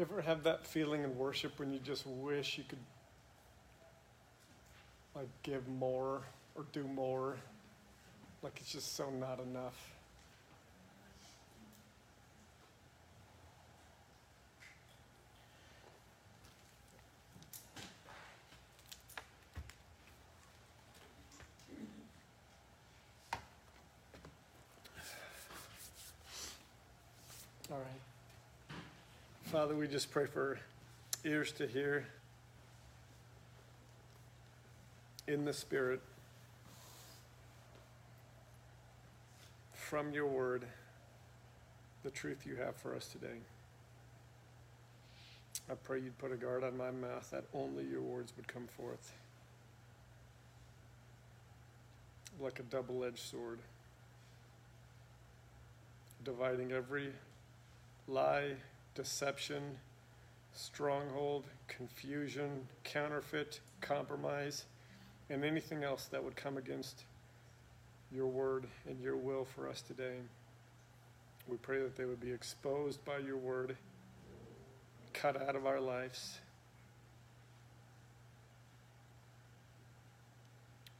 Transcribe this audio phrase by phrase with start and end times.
[0.00, 2.78] You ever have that feeling in worship when you just wish you could
[5.14, 6.22] like give more
[6.54, 7.36] or do more?
[8.42, 9.90] Like it's just so not enough.
[27.70, 27.84] All right.
[29.70, 30.58] Father, we just pray for
[31.24, 32.04] ears to hear
[35.28, 36.00] in the Spirit
[39.72, 40.64] from your word
[42.02, 43.38] the truth you have for us today.
[45.70, 48.66] I pray you'd put a guard on my mouth that only your words would come
[48.66, 49.12] forth
[52.40, 53.60] like a double edged sword,
[56.24, 57.12] dividing every
[58.08, 58.54] lie,
[59.00, 59.62] deception,
[60.52, 64.66] stronghold, confusion, counterfeit, compromise,
[65.30, 67.04] and anything else that would come against
[68.12, 70.16] your word and your will for us today.
[71.48, 73.74] We pray that they would be exposed by your word,
[75.14, 76.38] cut out of our lives.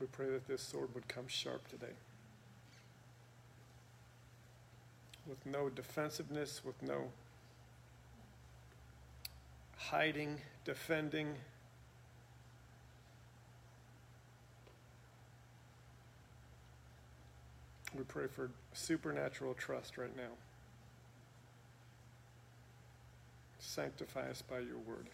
[0.00, 1.92] We pray that this sword would come sharp today.
[5.28, 7.10] With no defensiveness, with no
[9.88, 11.34] hiding, defending.
[17.96, 20.30] We pray for supernatural trust right now.
[23.58, 25.06] Sanctify us by your word.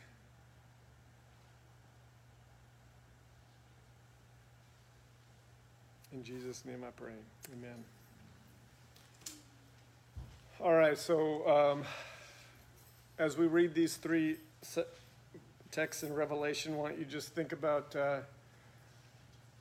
[6.12, 7.12] In Jesus' name I pray.
[7.52, 7.84] Amen.
[10.60, 11.84] All right, so um,
[13.18, 14.36] as we read these three
[15.76, 18.20] texts in Revelation, why don't you just think about uh,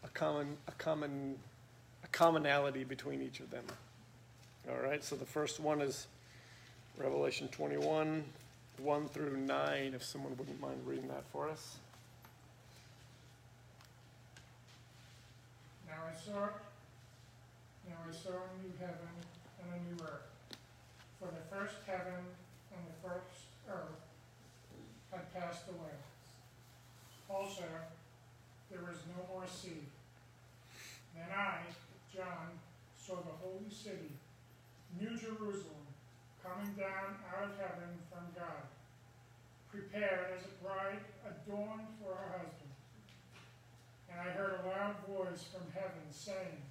[0.03, 1.35] a common, a common,
[2.03, 3.65] a commonality between each of them.
[4.69, 6.07] All right, so the first one is
[6.97, 8.23] Revelation 21,
[8.77, 11.75] 1 through 9, if someone wouldn't mind reading that for us.
[15.87, 16.47] Now I saw,
[17.89, 18.95] now I saw a new heaven
[19.61, 20.57] and a new earth.
[21.19, 22.23] For the first heaven
[22.71, 24.04] and the first earth
[25.15, 25.95] had passed away.
[27.29, 27.63] Also,
[28.69, 29.87] there was no more sea.
[31.15, 31.63] Then I,
[32.13, 32.59] John,
[32.93, 34.11] saw the holy city,
[34.99, 35.87] New Jerusalem,
[36.43, 38.67] coming down out of heaven from God,
[39.71, 42.75] prepared as a bride adorned for her husband.
[44.11, 46.61] And I heard a loud voice from heaven saying,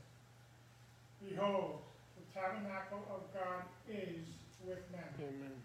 [1.18, 1.80] Behold,
[2.16, 4.28] the tabernacle of God is
[4.64, 5.56] with men, Amen.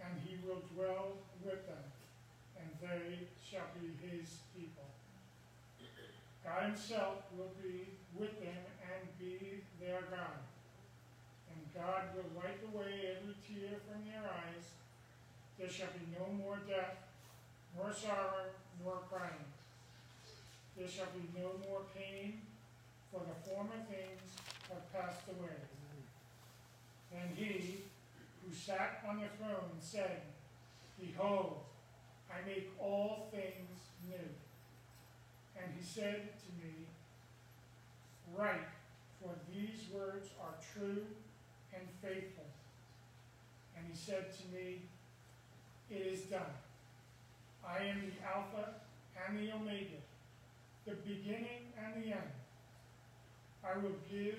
[0.00, 1.84] and he will dwell with them,
[2.58, 4.88] and they shall be his people.
[6.44, 10.40] God himself will be with them and be their God.
[11.48, 14.64] And God will wipe away every tear from their eyes.
[15.58, 16.96] There shall be no more death,
[17.76, 18.52] nor sorrow,
[18.82, 19.48] nor crying.
[20.76, 22.42] There shall be no more pain,
[23.12, 24.34] for the former things
[24.68, 25.60] have passed away.
[27.14, 27.84] And he
[28.42, 30.33] who sat on the throne said,
[31.06, 31.56] Behold,
[32.30, 33.78] I make all things
[34.08, 34.28] new.
[35.56, 36.86] And he said to me,
[38.34, 38.68] Write,
[39.20, 41.04] for these words are true
[41.72, 42.44] and faithful.
[43.76, 44.82] And he said to me,
[45.90, 46.54] It is done.
[47.66, 48.74] I am the Alpha
[49.26, 50.00] and the Omega,
[50.86, 52.32] the beginning and the end.
[53.64, 54.38] I will give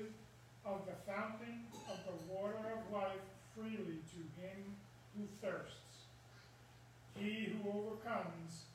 [0.66, 3.26] of the fountain of the water of life
[3.56, 4.76] freely to him
[5.16, 5.85] who thirsts.
[7.18, 8.66] He who overcomes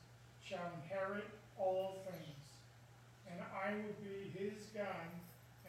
[0.43, 2.43] shall inherit all things,
[3.29, 5.11] and I will be his God,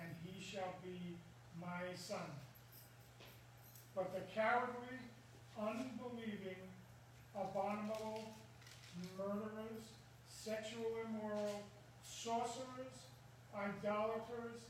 [0.00, 1.16] and he shall be
[1.60, 2.30] my son.
[3.94, 4.98] But the cowardly,
[5.60, 6.62] unbelieving,
[7.34, 8.32] abominable,
[9.18, 9.84] murderers,
[10.28, 11.62] sexual immoral,
[12.02, 13.06] sorcerers,
[13.54, 14.62] idolaters,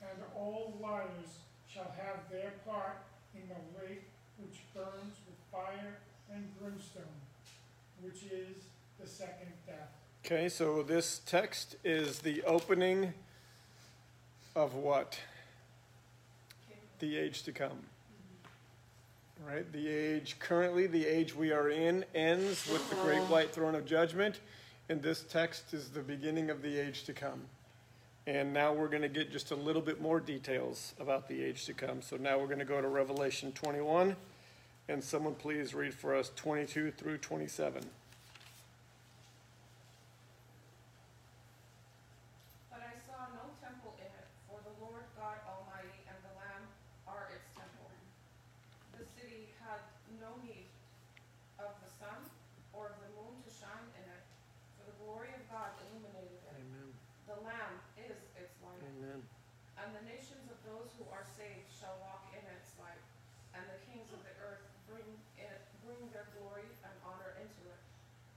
[0.00, 1.38] and all liars
[1.68, 2.98] shall have their part
[3.34, 4.04] in the lake
[4.38, 5.98] which burns with fire
[6.32, 7.20] and brimstone,
[8.02, 8.64] which is
[9.00, 9.88] the second death.
[10.24, 13.14] Okay, so this text is the opening
[14.54, 15.18] of what?
[16.98, 17.70] The age to come.
[17.70, 19.48] Mm-hmm.
[19.48, 19.72] Right?
[19.72, 23.32] The age, currently, the age we are in ends with the great uh-huh.
[23.32, 24.40] white throne of judgment,
[24.88, 27.42] and this text is the beginning of the age to come.
[28.26, 31.64] And now we're going to get just a little bit more details about the age
[31.66, 32.02] to come.
[32.02, 34.14] So now we're going to go to Revelation 21,
[34.88, 37.82] And someone please read for us 22 through 27.
[42.70, 46.66] But I saw no temple in it, for the Lord God Almighty and the Lamb
[47.06, 47.88] are its temple.
[48.98, 49.80] The city had
[50.18, 50.66] no need
[51.62, 52.18] of the sun
[52.74, 54.24] or of the moon to shine in it,
[54.76, 56.58] for the glory of God illuminated it.
[56.58, 56.90] Amen.
[57.30, 59.22] The Lamb is its light, Amen.
[59.78, 63.00] and the nations of those who are saved shall walk in its light,
[63.54, 65.06] and the kings of the earth bring
[65.38, 67.80] it, bring their glory and honor into it.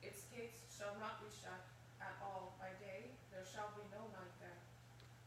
[0.06, 1.66] Its gates shall not be shut
[2.00, 4.62] at all by day, there shall be no night there.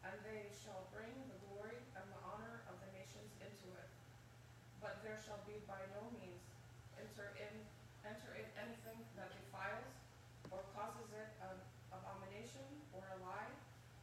[0.07, 3.91] And they shall bring the glory and the honor of the nations into it.
[4.79, 6.43] But there shall be by no means
[6.97, 7.53] enter in,
[8.03, 9.93] enter in anything that defiles
[10.51, 11.55] or causes it an
[11.93, 12.65] abomination
[12.97, 13.53] or a lie,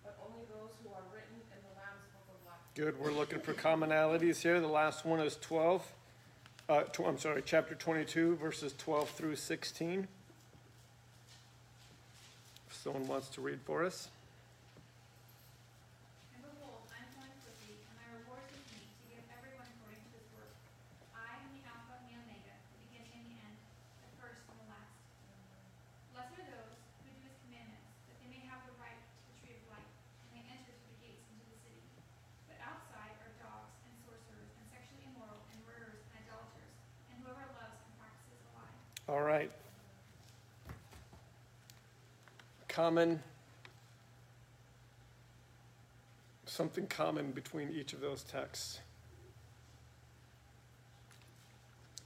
[0.05, 2.61] but only those who are written in the Lamb's book of life.
[2.77, 2.95] Good.
[3.01, 4.61] We're looking for commonalities here.
[4.61, 5.81] The last one is 12.
[6.67, 10.07] Uh, tw- I'm sorry, chapter 22, verses 12 through 16.
[12.69, 14.07] If someone wants to read for us.
[16.33, 19.69] And behold, I am coming quickly, and my reward is with me, to give everyone
[19.77, 20.49] according to his work.
[21.13, 23.57] I am the Alpha and the Omega, the beginning and the end,
[24.01, 24.89] the first and the last.
[26.17, 29.35] Blessed are those who do his commandments, that they may have the right to the
[29.45, 29.85] tree of life,
[30.33, 31.85] and may enter through the gates into the city.
[32.49, 36.73] But outside are dogs, and sorcerers, and sexually immoral, and murderers, and idolaters,
[37.13, 38.73] and whoever loves and practices a lie.
[39.09, 39.49] All right.
[42.75, 43.23] Common,
[46.45, 48.81] something common between each of those texts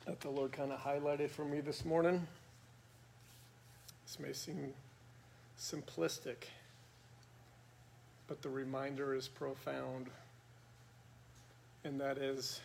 [0.05, 2.27] that the Lord kind of highlighted for me this morning.
[4.05, 4.75] This may seem
[5.59, 6.43] simplistic,
[8.27, 10.11] but the reminder is profound,
[11.83, 12.61] and that is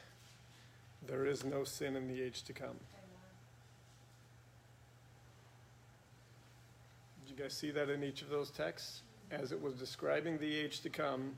[1.07, 2.77] there is no sin in the age to come.
[7.37, 9.03] You guys see that in each of those texts?
[9.31, 11.35] As it was describing the age to come,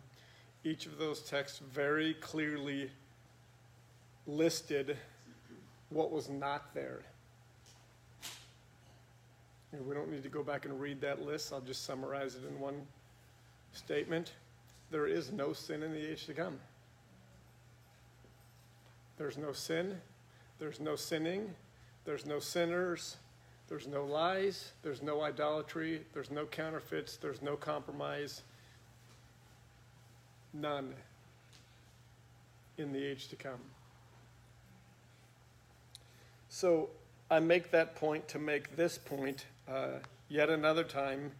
[0.62, 2.90] each of those texts very clearly
[4.26, 4.98] listed
[5.88, 7.00] what was not there.
[9.72, 11.52] And we don't need to go back and read that list.
[11.52, 12.82] I'll just summarize it in one
[13.72, 14.32] statement.
[14.90, 16.58] There is no sin in the age to come.
[19.16, 19.98] There's no sin.
[20.58, 21.54] There's no sinning.
[22.04, 23.16] There's no sinners.
[23.68, 28.42] There's no lies, there's no idolatry, there's no counterfeits, there's no compromise.
[30.52, 30.94] None
[32.78, 33.60] in the age to come.
[36.48, 36.90] So
[37.30, 39.98] I make that point to make this point uh,
[40.28, 41.32] yet another time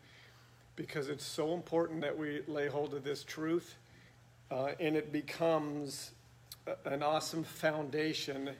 [0.75, 3.77] because it's so important that we lay hold of this truth
[4.51, 6.11] uh, and it becomes
[6.85, 8.51] an awesome foundation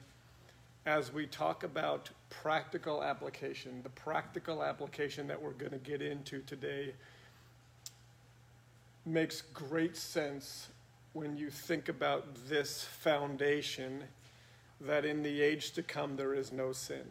[0.87, 6.39] as we talk about practical application, the practical application that we're going to get into
[6.43, 6.93] today
[9.05, 10.69] makes great sense
[11.11, 14.01] when you think about this foundation
[14.79, 17.03] that in the age to come there is no sin.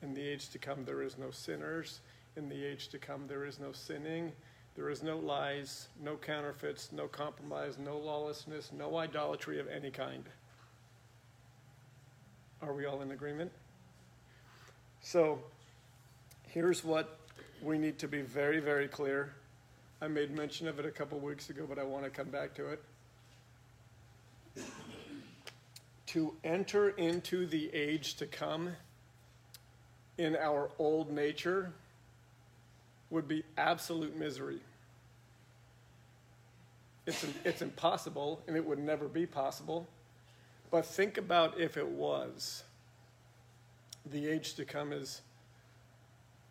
[0.00, 2.00] In the age to come there is no sinners.
[2.38, 4.32] In the age to come there is no sinning.
[4.76, 10.24] There is no lies, no counterfeits, no compromise, no lawlessness, no idolatry of any kind.
[12.60, 13.52] Are we all in agreement?
[15.00, 15.38] So,
[16.42, 17.18] here's what
[17.62, 19.32] we need to be very, very clear.
[20.02, 22.54] I made mention of it a couple weeks ago, but I want to come back
[22.54, 22.82] to it.
[26.06, 28.70] To enter into the age to come
[30.16, 31.72] in our old nature
[33.10, 34.60] would be absolute misery.
[37.06, 39.88] It's, it's impossible, and it would never be possible.
[40.70, 42.64] But think about if it was.
[44.04, 45.22] The age to come is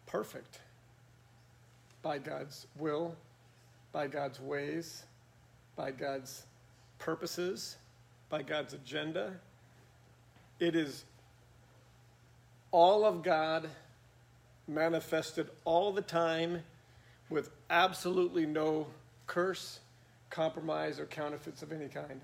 [0.05, 0.59] perfect
[2.01, 3.15] by God's will,
[3.91, 5.03] by God's ways,
[5.75, 6.43] by God's
[6.99, 7.77] purposes,
[8.29, 9.33] by God's agenda.
[10.59, 11.03] It is
[12.71, 13.69] all of God
[14.67, 16.63] manifested all the time
[17.29, 18.87] with absolutely no
[19.25, 19.79] curse,
[20.29, 22.21] compromise, or counterfeits of any kind.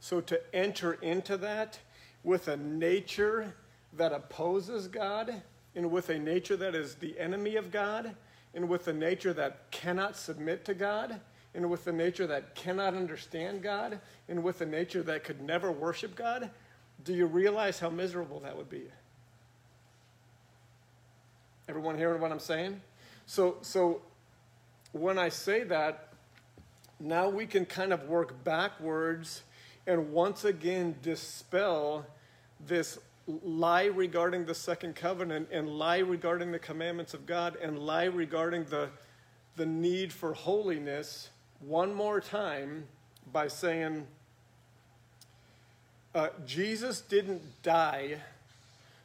[0.00, 1.78] So to enter into that
[2.24, 3.54] with a nature
[3.96, 5.42] that opposes God,
[5.74, 8.14] and with a nature that is the enemy of God,
[8.54, 11.20] and with a nature that cannot submit to God,
[11.54, 15.70] and with a nature that cannot understand God, and with a nature that could never
[15.70, 16.50] worship God,
[17.04, 18.84] do you realize how miserable that would be?
[21.68, 22.80] Everyone hearing what I'm saying?
[23.26, 24.02] So, so
[24.92, 26.12] when I say that,
[26.98, 29.42] now we can kind of work backwards
[29.86, 32.06] and once again dispel
[32.66, 32.98] this
[33.42, 38.64] lie regarding the second covenant and lie regarding the commandments of God and lie regarding
[38.64, 38.88] the,
[39.56, 42.84] the need for holiness one more time
[43.32, 44.06] by saying,
[46.14, 48.16] uh, Jesus didn't die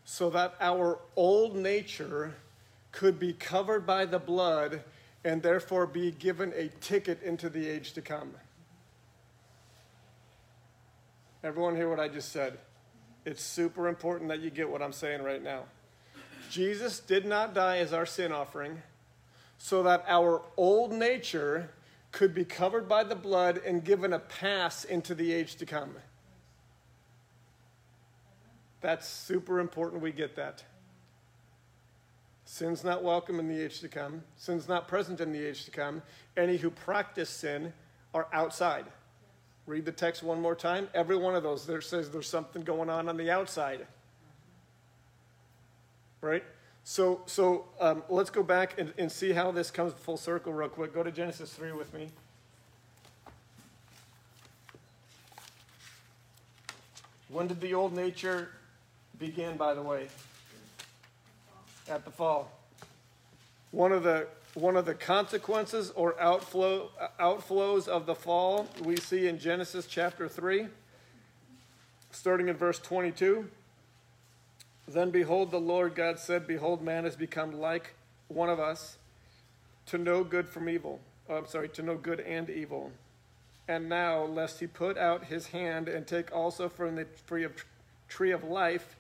[0.06, 2.36] so that our old nature
[2.92, 4.82] could be covered by the blood
[5.24, 8.32] and therefore be given a ticket into the age to come.
[11.46, 12.58] Everyone hear what I just said?
[13.24, 15.66] It's super important that you get what I'm saying right now.
[16.50, 18.82] Jesus did not die as our sin offering
[19.60, 21.70] so that our old nature
[22.12, 25.94] could be covered by the blood and given a pass into the age to come.
[28.82, 30.64] That's super important we get that.
[32.46, 34.24] Sin's not welcome in the age to come.
[34.36, 36.02] Sin's not present in the age to come.
[36.36, 37.72] Any who practice sin
[38.16, 38.86] are outside.
[39.68, 40.88] Read the text one more time.
[40.94, 43.88] Every one of those there says there's something going on on the outside.
[46.22, 46.44] Right?
[46.84, 50.70] So, so um, let's go back and, and see how this comes full circle real
[50.70, 50.94] quick.
[50.94, 52.10] Go to Genesis 3 with me.
[57.30, 58.50] When did the old nature
[59.18, 60.10] begin, by the way?
[61.90, 62.52] At the fall.
[63.72, 69.28] One of the one of the consequences or outflow outflows of the fall we see
[69.28, 70.68] in Genesis chapter 3
[72.12, 73.48] starting in verse 22
[74.88, 77.94] then behold the Lord God said behold man has become like
[78.28, 78.98] one of us
[79.88, 82.92] to know good from evil oh, I'm sorry to know good and evil.
[83.68, 87.54] And now lest he put out his hand and take also from the tree of
[88.08, 88.96] tree of life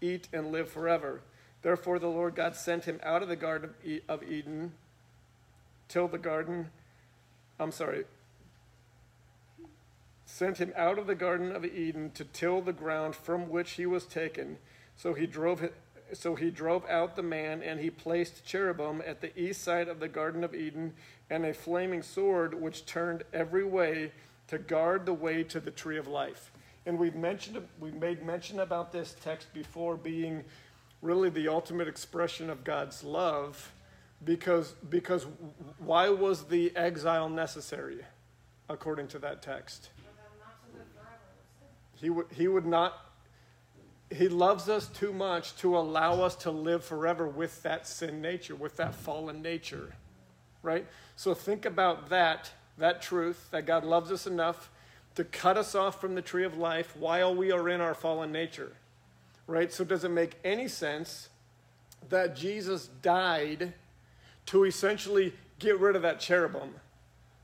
[0.00, 1.20] eat and live forever.
[1.62, 3.70] Therefore the Lord God sent him out of the garden
[4.08, 4.72] of Eden
[5.88, 6.70] tilled the garden.
[7.58, 8.04] I'm sorry.
[10.26, 13.86] Sent him out of the Garden of Eden to till the ground from which he
[13.86, 14.58] was taken.
[14.94, 15.68] So he drove
[16.12, 20.00] so he drove out the man, and he placed cherubim at the east side of
[20.00, 20.94] the Garden of Eden,
[21.28, 24.12] and a flaming sword which turned every way
[24.46, 26.50] to guard the way to the tree of life.
[26.86, 30.44] And we've mentioned we made mention about this text before being
[31.02, 33.72] really the ultimate expression of God's love
[34.24, 35.26] because, because
[35.78, 37.98] why was the exile necessary,
[38.68, 39.90] according to that text?
[42.00, 42.96] He would, he would not,
[44.14, 48.54] he loves us too much to allow us to live forever with that sin nature,
[48.54, 49.94] with that fallen nature,
[50.62, 50.86] right?
[51.16, 54.70] So think about that, that truth, that God loves us enough
[55.16, 58.30] to cut us off from the tree of life while we are in our fallen
[58.30, 58.72] nature,
[59.48, 59.72] right?
[59.72, 61.28] So does it make any sense
[62.08, 63.74] that Jesus died
[64.48, 66.74] to essentially get rid of that cherubim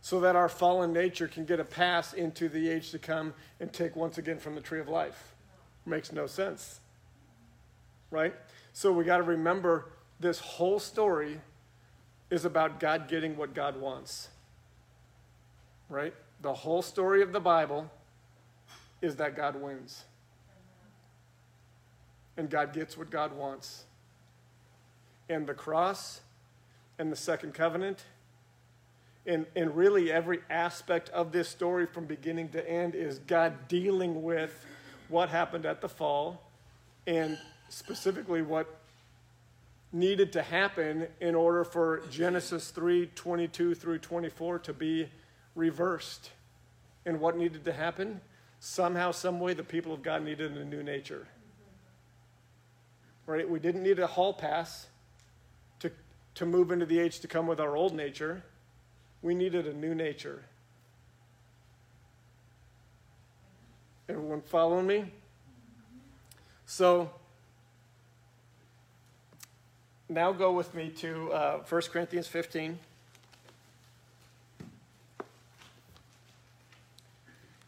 [0.00, 3.70] so that our fallen nature can get a pass into the age to come and
[3.74, 5.34] take once again from the tree of life.
[5.84, 6.80] Makes no sense.
[8.10, 8.34] Right?
[8.72, 11.42] So we got to remember this whole story
[12.30, 14.28] is about God getting what God wants.
[15.90, 16.14] Right?
[16.40, 17.90] The whole story of the Bible
[19.02, 20.04] is that God wins.
[22.38, 23.84] And God gets what God wants.
[25.28, 26.22] And the cross
[26.98, 28.04] and the second covenant.
[29.26, 34.22] And, and really, every aspect of this story from beginning to end is God dealing
[34.22, 34.66] with
[35.08, 36.42] what happened at the fall
[37.06, 38.80] and specifically what
[39.92, 45.08] needed to happen in order for Genesis 3 22 through 24 to be
[45.54, 46.30] reversed.
[47.06, 48.20] And what needed to happen?
[48.60, 51.26] Somehow, some way, the people of God needed a new nature.
[53.26, 53.48] Right?
[53.48, 54.86] We didn't need a hall pass
[56.34, 58.42] to move into the age to come with our old nature.
[59.22, 60.42] We needed a new nature.
[64.08, 65.04] Everyone following me?
[66.66, 67.10] So,
[70.08, 72.78] now go with me to uh, 1 Corinthians 15.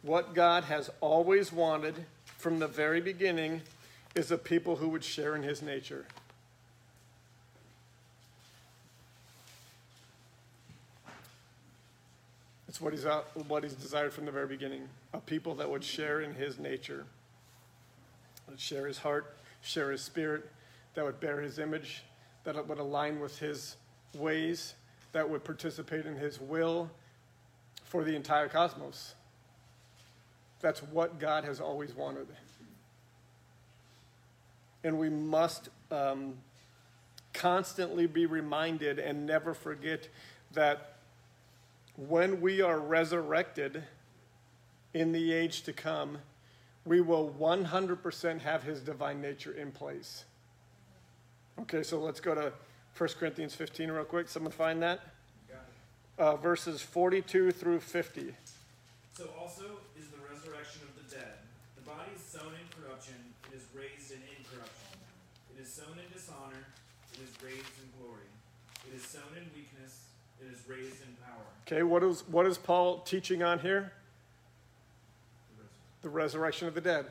[0.03, 1.95] What God has always wanted
[2.39, 3.63] from the very beginning
[4.15, 6.07] is a people who would share in his nature.
[12.77, 15.83] It's what he's, out, what he's desired from the very beginning a people that would
[15.83, 17.07] share in his nature,
[18.51, 20.51] would share his heart, share his spirit,
[20.93, 22.03] that would bear his image,
[22.45, 23.77] that would align with his
[24.15, 24.75] ways,
[25.13, 26.91] that would participate in his will
[27.83, 29.15] for the entire cosmos.
[30.61, 32.27] That's what God has always wanted.
[34.85, 36.35] And we must um,
[37.33, 40.11] constantly be reminded and never forget
[40.53, 40.96] that
[41.97, 43.83] when we are resurrected
[44.93, 46.19] in the age to come,
[46.85, 50.25] we will 100% have his divine nature in place.
[51.61, 52.53] Okay, so let's go to
[52.97, 54.29] 1 Corinthians 15 real quick.
[54.29, 55.01] Someone find that?
[56.19, 58.33] Uh, verses 42 through 50.
[59.13, 61.45] So also is the resurrection of the dead.
[61.77, 63.17] The body is sown in corruption,
[63.53, 64.97] it is raised in incorruption.
[65.53, 66.65] It is sown in dishonor,
[67.13, 68.29] it is raised in glory.
[68.89, 70.06] It is sown in weakness,
[70.41, 71.43] it is raised in power.
[71.67, 73.93] Okay, what is, what is Paul teaching on here?
[75.57, 76.03] The resurrection.
[76.03, 77.07] The resurrection of the dead.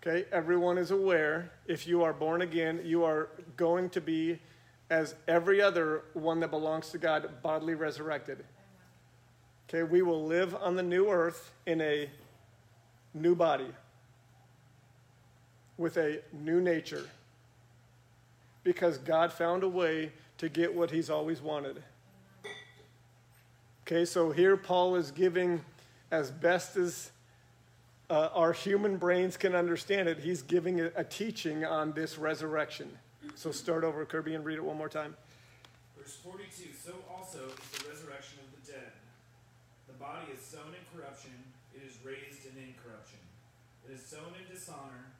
[0.00, 4.38] Okay, everyone is aware if you are born again, you are going to be,
[4.90, 8.44] as every other one that belongs to God, bodily resurrected.
[9.68, 12.08] Okay, we will live on the new earth in a
[13.12, 13.66] new body
[15.76, 17.04] with a new nature
[18.64, 21.82] because God found a way to get what he's always wanted.
[23.86, 25.60] Okay, so here Paul is giving
[26.10, 27.10] as best as
[28.10, 32.88] uh, our human brains can understand it, he's giving a, a teaching on this resurrection.
[33.34, 35.14] So start over, Kirby, and read it one more time.
[35.96, 38.92] Verse 42 So also is the resurrection of the dead.
[39.86, 41.32] The body is sown in corruption,
[41.74, 43.20] it is raised in incorruption.
[43.88, 45.12] It is sown in dishonor,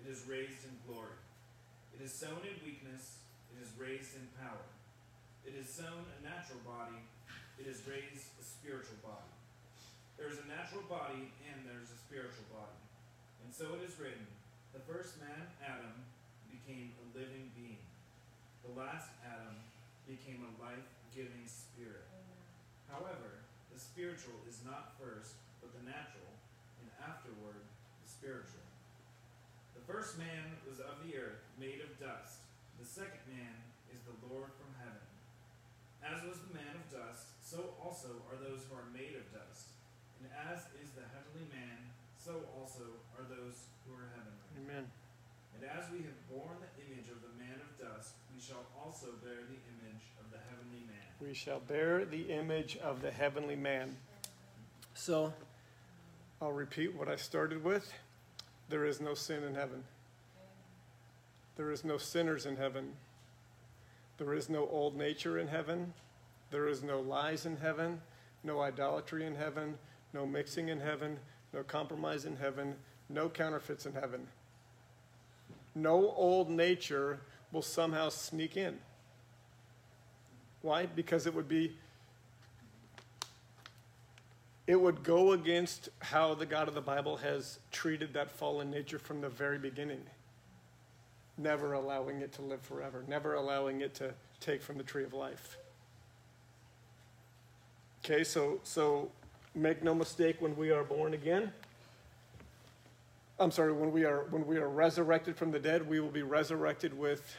[0.00, 1.20] it is raised in glory.
[1.92, 3.21] It is sown in weakness,
[3.82, 4.62] raised in power.
[5.42, 7.02] It is sown a natural body,
[7.58, 9.34] it is raised a spiritual body.
[10.14, 12.78] There is a natural body and there is a spiritual body.
[13.42, 14.22] And so it is written
[14.70, 15.98] The first man, Adam,
[16.46, 17.82] became a living being.
[18.62, 19.58] The last Adam
[20.06, 22.06] became a life giving spirit.
[22.86, 23.42] However,
[23.74, 26.30] the spiritual is not first, but the natural,
[26.78, 27.66] and afterward
[27.98, 28.62] the spiritual.
[29.74, 32.46] The first man was of the earth, made of dust.
[32.78, 35.06] The second man is the Lord from heaven.
[36.02, 39.72] As was the man of dust, so also are those who are made of dust.
[40.18, 41.78] And as is the heavenly man,
[42.16, 44.48] so also are those who are heavenly.
[44.64, 44.90] Amen.
[45.54, 49.14] And as we have borne the image of the man of dust, we shall also
[49.22, 51.06] bear the image of the heavenly man.
[51.20, 53.96] We shall bear the image of the heavenly man.
[54.94, 55.32] So,
[56.40, 57.92] I'll repeat what I started with.
[58.68, 59.84] There is no sin in heaven.
[61.56, 62.94] There is no sinners in heaven.
[64.18, 65.92] There is no old nature in heaven.
[66.50, 68.00] There is no lies in heaven,
[68.44, 69.78] no idolatry in heaven,
[70.12, 71.18] no mixing in heaven,
[71.52, 72.74] no compromise in heaven,
[73.08, 74.26] no counterfeits in heaven.
[75.74, 77.20] No old nature
[77.52, 78.78] will somehow sneak in.
[80.60, 80.86] Why?
[80.86, 81.72] Because it would be
[84.66, 88.98] it would go against how the God of the Bible has treated that fallen nature
[88.98, 90.00] from the very beginning.
[91.38, 95.14] Never allowing it to live forever, never allowing it to take from the tree of
[95.14, 95.56] life.
[98.04, 99.10] Okay, so so
[99.54, 101.52] make no mistake when we are born again.
[103.38, 106.22] I'm sorry, when we are when we are resurrected from the dead, we will be
[106.22, 107.36] resurrected with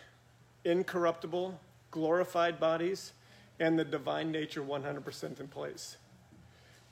[0.65, 1.59] incorruptible,
[1.91, 3.13] glorified bodies,
[3.59, 5.97] and the divine nature 100% in place.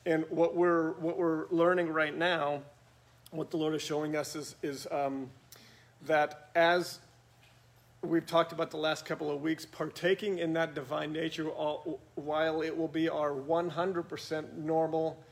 [0.05, 2.61] And what we're what we're learning right now,
[3.31, 5.29] what the Lord is showing us is is um,
[6.05, 6.99] that as
[8.01, 12.75] we've talked about the last couple of weeks, partaking in that divine nature, while it
[12.75, 15.23] will be our 100% normal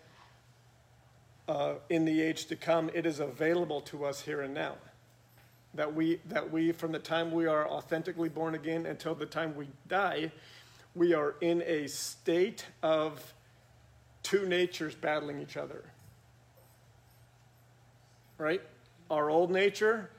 [1.48, 4.76] uh, in the age to come, it is available to us here and now.
[5.74, 9.56] That we, that we, from the time we are authentically born again until the time
[9.56, 10.32] we die,
[10.96, 13.34] we are in a state of
[14.24, 15.84] two natures battling each other.
[18.38, 18.62] Right?
[19.10, 20.10] Our old nature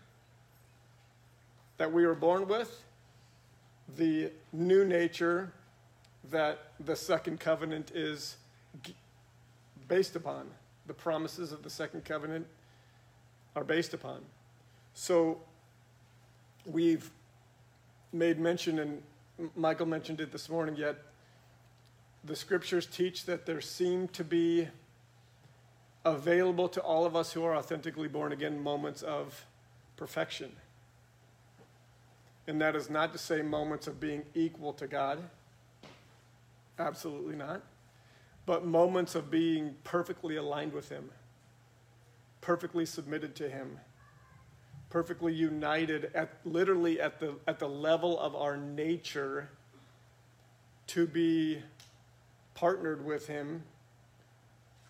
[1.81, 2.85] that we were born with,
[3.97, 5.51] the new nature
[6.31, 8.37] that the second covenant is
[9.89, 10.47] based upon.
[10.89, 12.47] The promises of the second covenant
[13.57, 14.21] are based upon.
[14.93, 15.41] So
[16.67, 17.11] we've
[18.13, 19.03] made mention, and
[19.57, 20.99] Michael mentioned it this morning, yet
[22.25, 24.69] the scriptures teach that there seem to be
[26.05, 29.47] available to all of us who are authentically born again moments of
[29.97, 30.53] perfection.
[32.51, 35.23] And that is not to say moments of being equal to God.
[36.81, 37.63] Absolutely not.
[38.45, 41.11] But moments of being perfectly aligned with Him,
[42.41, 43.79] perfectly submitted to Him,
[44.89, 49.49] perfectly united at literally at the, at the level of our nature
[50.89, 51.63] to be
[52.55, 53.63] partnered with Him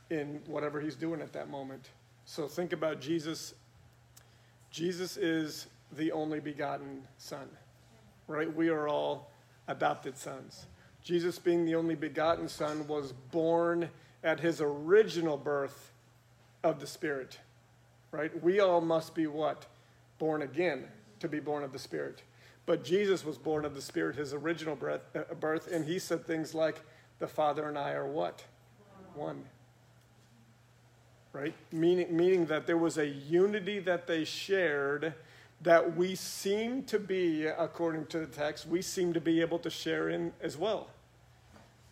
[0.09, 1.91] in whatever He's doing at that moment.
[2.25, 3.53] So think about Jesus.
[4.71, 7.49] Jesus is the only begotten Son,
[8.27, 8.55] right?
[8.55, 9.31] We are all
[9.69, 10.67] adopted sons.
[11.03, 13.89] Jesus, being the only begotten Son, was born
[14.23, 15.93] at his original birth
[16.63, 17.39] of the Spirit.
[18.13, 18.43] right?
[18.43, 19.67] We all must be what?
[20.19, 20.85] Born again
[21.21, 22.23] to be born of the Spirit.
[22.67, 26.27] But Jesus was born of the Spirit, his original breath, uh, birth, and he said
[26.27, 26.83] things like,
[27.19, 28.45] The Father and I are what?
[29.15, 29.45] One.
[31.33, 31.55] Right?
[31.73, 35.15] Meaning, meaning that there was a unity that they shared
[35.63, 39.71] that we seem to be, according to the text, we seem to be able to
[39.71, 40.89] share in as well.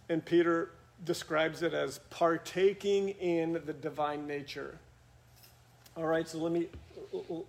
[0.09, 0.71] And Peter
[1.05, 4.79] describes it as partaking in the divine nature.
[5.97, 6.69] All right, so let me,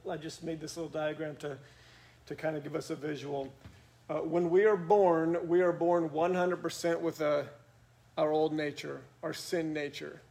[0.10, 1.58] I just made this little diagram to,
[2.26, 3.52] to kind of give us a visual.
[4.10, 7.46] Uh, when we are born, we are born 100% with a,
[8.18, 10.22] our old nature, our sin nature,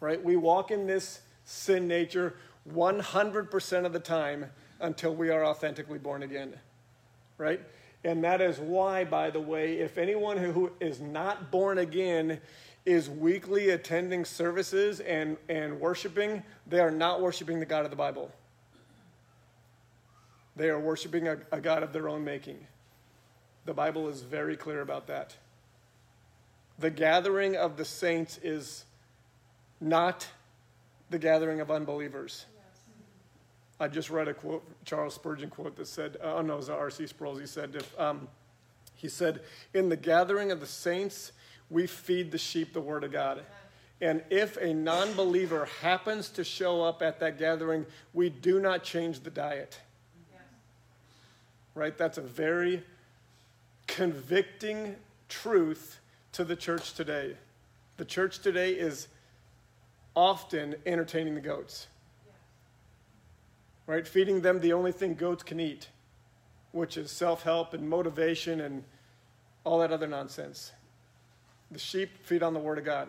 [0.00, 0.22] right?
[0.22, 2.36] We walk in this sin nature
[2.74, 4.46] 100% of the time
[4.80, 6.54] until we are authentically born again,
[7.38, 7.60] right?
[8.04, 12.40] And that is why, by the way, if anyone who is not born again
[12.86, 17.96] is weekly attending services and, and worshiping, they are not worshiping the God of the
[17.96, 18.32] Bible.
[20.56, 22.66] They are worshiping a, a God of their own making.
[23.66, 25.36] The Bible is very clear about that.
[26.78, 28.84] The gathering of the saints is
[29.80, 30.26] not
[31.10, 32.46] the gathering of unbelievers.
[33.80, 36.68] I just read a quote, Charles Spurgeon quote that said, uh, oh no, it was
[36.68, 37.06] R.C.
[37.06, 37.36] Sproul.
[37.36, 38.28] He said, if, um,
[38.94, 39.40] he said,
[39.72, 41.32] in the gathering of the saints,
[41.70, 43.42] we feed the sheep the word of God.
[44.02, 48.82] And if a non believer happens to show up at that gathering, we do not
[48.82, 49.80] change the diet.
[51.74, 51.96] Right?
[51.96, 52.82] That's a very
[53.86, 54.96] convicting
[55.28, 56.00] truth
[56.32, 57.34] to the church today.
[57.96, 59.08] The church today is
[60.14, 61.86] often entertaining the goats
[63.90, 64.06] right?
[64.06, 65.88] Feeding them the only thing goats can eat,
[66.70, 68.84] which is self help and motivation and
[69.64, 70.70] all that other nonsense.
[71.72, 73.08] The sheep feed on the Word of God.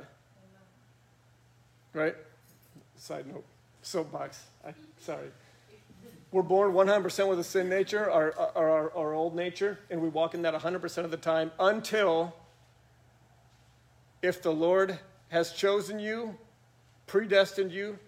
[1.94, 2.15] Right?
[2.98, 3.46] Side note,
[3.84, 4.44] soapbox.
[4.65, 5.28] I, sorry.
[6.32, 10.10] We're born 100% with a sin nature, our, our, our, our old nature, and we
[10.10, 12.34] walk in that 100% of the time until
[14.24, 16.38] if the Lord has chosen you,
[17.06, 18.00] predestined you,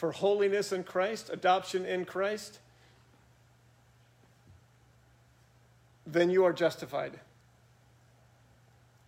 [0.00, 2.58] for holiness in Christ, adoption in Christ,
[6.06, 7.20] then you are justified.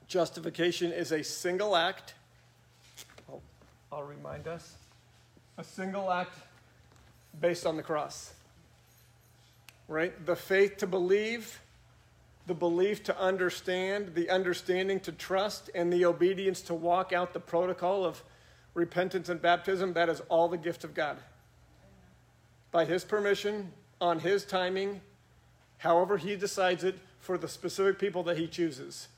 [0.06, 2.12] Justification is a single act.
[3.26, 3.40] I'll,
[3.90, 4.76] I'll remind us.
[5.56, 6.36] A single act
[7.40, 8.34] based on the cross.
[9.88, 10.26] Right?
[10.26, 11.58] The faith to believe,
[12.46, 17.40] the belief to understand, the understanding to trust, and the obedience to walk out the
[17.40, 18.22] protocol of
[18.74, 21.18] repentance and baptism, that is all the gift of God.
[22.70, 25.00] By His permission, on His timing,
[25.78, 29.08] however He decides it, for the specific people that He chooses.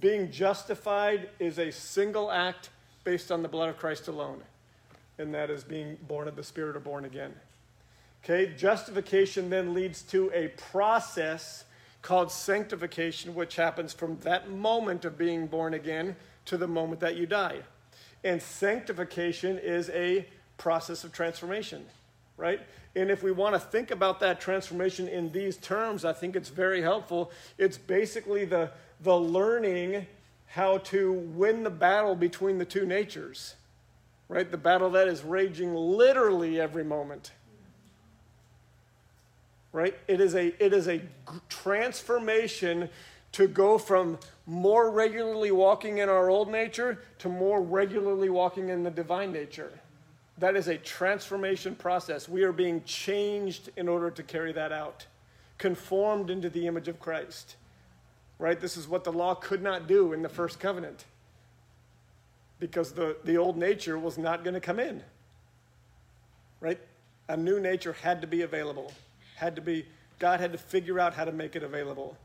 [0.00, 2.70] Being justified is a single act
[3.04, 4.42] based on the blood of Christ alone,
[5.18, 7.34] and that is being born of the Spirit or born again.
[8.22, 11.64] Okay, justification then leads to a process
[12.02, 17.16] called sanctification, which happens from that moment of being born again to the moment that
[17.16, 17.60] you die.
[18.24, 20.26] And sanctification is a
[20.56, 21.86] process of transformation,
[22.36, 22.60] right?
[22.96, 26.48] And if we want to think about that transformation in these terms, I think it's
[26.48, 27.30] very helpful.
[27.56, 30.06] It's basically the, the learning
[30.46, 33.54] how to win the battle between the two natures,
[34.28, 34.50] right?
[34.50, 37.32] The battle that is raging literally every moment.
[39.72, 39.96] Right?
[40.08, 41.02] It is a, it is a
[41.48, 42.88] transformation
[43.32, 48.82] to go from more regularly walking in our old nature to more regularly walking in
[48.82, 49.70] the divine nature.
[50.38, 52.28] That is a transformation process.
[52.28, 55.06] We are being changed in order to carry that out,
[55.58, 57.56] conformed into the image of Christ.
[58.38, 58.58] Right?
[58.58, 61.04] This is what the law could not do in the first covenant
[62.60, 65.02] because the, the old nature was not going to come in.
[66.60, 66.78] Right?
[67.28, 68.92] A new nature had to be available,
[69.36, 69.86] had to be,
[70.18, 72.16] God had to figure out how to make it available.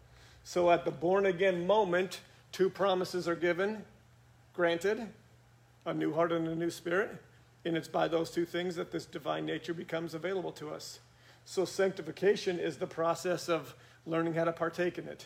[0.43, 3.83] So at the born again moment, two promises are given,
[4.53, 5.07] granted
[5.85, 7.21] a new heart and a new spirit.
[7.65, 10.99] And it's by those two things that this divine nature becomes available to us.
[11.45, 13.73] So sanctification is the process of
[14.05, 15.25] learning how to partake in it,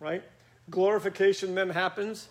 [0.00, 0.22] right?
[0.70, 2.28] Glorification then happens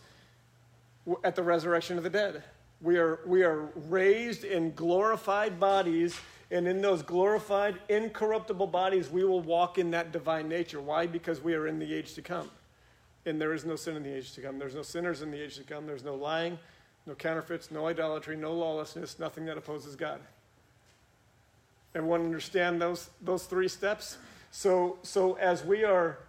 [1.23, 2.43] at the resurrection of the dead.
[2.81, 6.19] We are, we are raised in glorified bodies
[6.51, 10.79] and in those glorified, incorruptible bodies, we will walk in that divine nature.
[10.79, 11.08] Why?
[11.08, 12.49] Because we are in the age to come.
[13.25, 14.60] And there is no sin in the age to come.
[14.60, 15.88] There's no sinners in the age to come.
[15.88, 16.60] There's no lying,
[17.08, 20.19] no counterfeits, no idolatry, no lawlessness, nothing that opposes God.
[21.95, 24.17] Everyone understand those, those three steps?
[24.51, 26.19] So, so as we are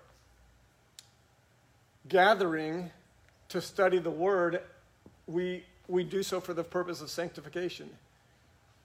[2.09, 2.90] gathering
[3.50, 4.62] to study the Word,
[5.26, 7.90] we, we do so for the purpose of sanctification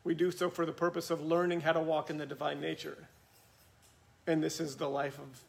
[0.04, 3.08] We do so for the purpose of learning how to walk in the divine nature.
[4.26, 5.42] And this is the life of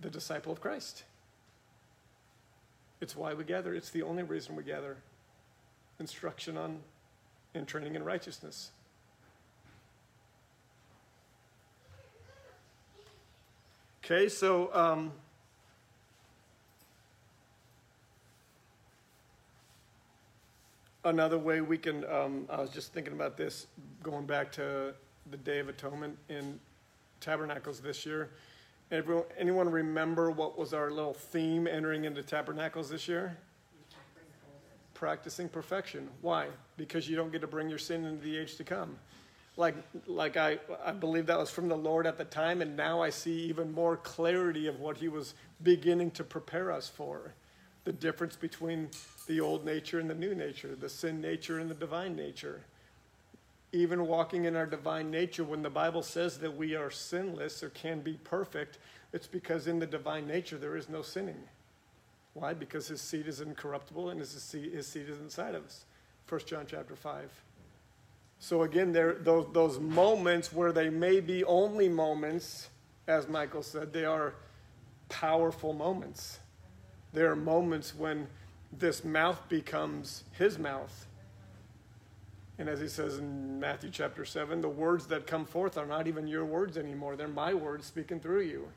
[0.00, 1.04] the disciple of Christ.
[3.00, 3.74] It's why we gather.
[3.74, 4.96] It's the only reason we gather.
[5.98, 6.80] Instruction on
[7.54, 8.70] and training in righteousness.
[14.04, 15.12] Okay, so um,
[21.06, 23.66] another way we can, um, I was just thinking about this,
[24.02, 24.94] going back to
[25.30, 26.58] the Day of Atonement in
[27.20, 28.30] Tabernacles this year.
[28.90, 33.36] Everyone, anyone remember what was our little theme entering into Tabernacles this year?
[34.94, 36.08] Practicing perfection.
[36.22, 36.48] Why?
[36.76, 38.96] Because you don't get to bring your sin into the age to come.
[39.56, 39.74] Like,
[40.06, 43.10] like I, I believe that was from the Lord at the time, and now I
[43.10, 47.32] see even more clarity of what He was beginning to prepare us for.
[47.84, 48.90] The difference between
[49.26, 52.62] the old nature and the new nature, the sin nature and the divine nature.
[53.72, 57.68] Even walking in our divine nature, when the Bible says that we are sinless or
[57.70, 58.78] can be perfect,
[59.12, 61.42] it's because in the divine nature there is no sinning.
[62.34, 62.54] Why?
[62.54, 65.84] Because his seed is incorruptible and his seed, his seed is inside of us.
[66.28, 67.30] 1 John chapter 5.
[68.38, 72.68] So again, there those those moments where they may be only moments,
[73.08, 74.34] as Michael said, they are
[75.08, 76.38] powerful moments.
[77.12, 78.26] There are moments when
[78.78, 81.06] this mouth becomes his mouth.
[82.58, 86.06] And as he says in Matthew chapter 7, the words that come forth are not
[86.06, 87.16] even your words anymore.
[87.16, 88.68] They're my words speaking through you.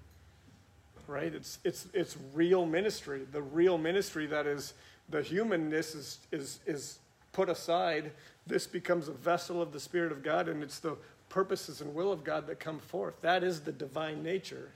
[1.07, 1.33] Right?
[1.33, 3.25] It's, it's, it's real ministry.
[3.31, 4.73] The real ministry that is
[5.09, 6.99] the humanness is, is, is
[7.31, 8.11] put aside.
[8.45, 10.97] This becomes a vessel of the Spirit of God, and it's the
[11.29, 13.19] purposes and will of God that come forth.
[13.21, 14.71] That is the divine nature.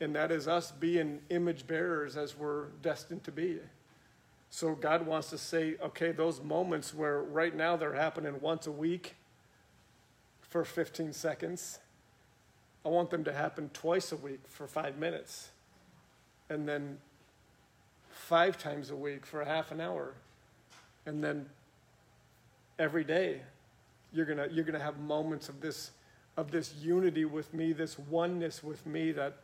[0.00, 3.58] And that is us being image bearers as we're destined to be.
[4.48, 8.72] So God wants to say, okay, those moments where right now they're happening once a
[8.72, 9.14] week
[10.40, 11.78] for 15 seconds,
[12.84, 15.50] I want them to happen twice a week for five minutes.
[16.48, 16.98] And then
[18.08, 20.14] five times a week for half an hour.
[21.06, 21.46] And then
[22.78, 23.42] every day
[24.12, 25.92] you're gonna you're gonna have moments of this
[26.36, 29.36] of this unity with me, this oneness with me that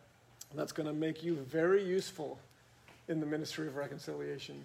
[0.55, 2.39] that's gonna make you very useful
[3.09, 4.65] in the ministry of reconciliation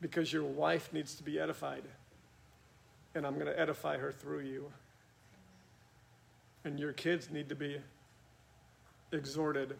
[0.00, 1.84] because your wife needs to be edified.
[3.14, 4.70] And I'm going to edify her through you.
[6.64, 7.78] And your kids need to be
[9.12, 9.76] exhorted,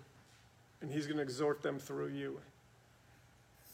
[0.81, 2.41] and He's going to exhort them through you.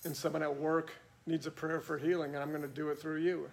[0.05, 0.93] And someone at work
[1.27, 3.51] needs a prayer for healing, and I'm going to do it through you.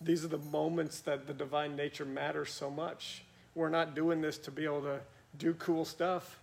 [0.00, 3.24] These are the moments that the divine nature matters so much.
[3.54, 5.00] We're not doing this to be able to
[5.38, 6.38] do cool stuff,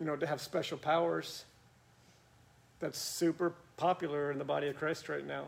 [0.00, 1.44] you know, to have special powers.
[2.80, 5.46] That's super popular in the body of Christ right now.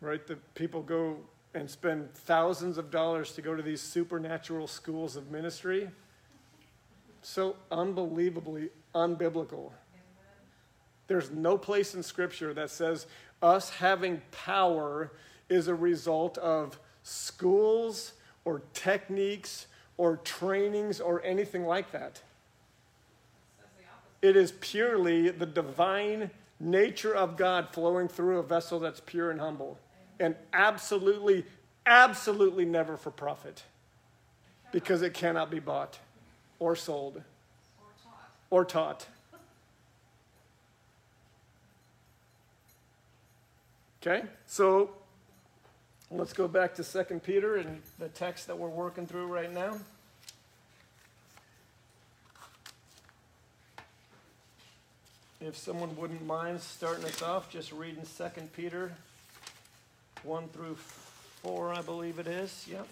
[0.00, 0.26] Right?
[0.26, 1.16] The people go
[1.54, 5.88] and spend thousands of dollars to go to these supernatural schools of ministry.
[7.22, 9.72] So unbelievably unbiblical.
[11.06, 13.06] There's no place in Scripture that says
[13.42, 15.12] us having power
[15.48, 18.12] is a result of schools
[18.44, 19.66] or techniques
[19.98, 22.22] or trainings or anything like that.
[24.22, 29.40] It is purely the divine nature of God flowing through a vessel that's pure and
[29.40, 29.78] humble.
[30.18, 31.44] And absolutely,
[31.84, 33.62] absolutely never for profit.
[34.72, 35.98] Because it cannot be bought
[36.58, 37.22] or sold
[38.50, 39.06] or taught.
[44.00, 44.26] Okay?
[44.46, 44.90] So
[46.10, 49.78] let's go back to 2 Peter and the text that we're working through right now.
[55.40, 58.24] If someone wouldn't mind starting us off, just reading 2
[58.56, 58.92] Peter
[60.24, 60.76] 1 through
[61.44, 62.66] 4, I believe it is.
[62.66, 62.88] Yep.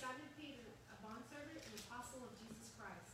[0.00, 3.12] Simon Peter, a bondservant and apostle of Jesus Christ,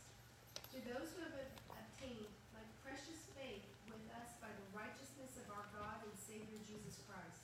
[0.71, 1.35] to those who have
[1.75, 7.01] obtained like precious faith with us by the righteousness of our God and Savior Jesus
[7.09, 7.41] Christ.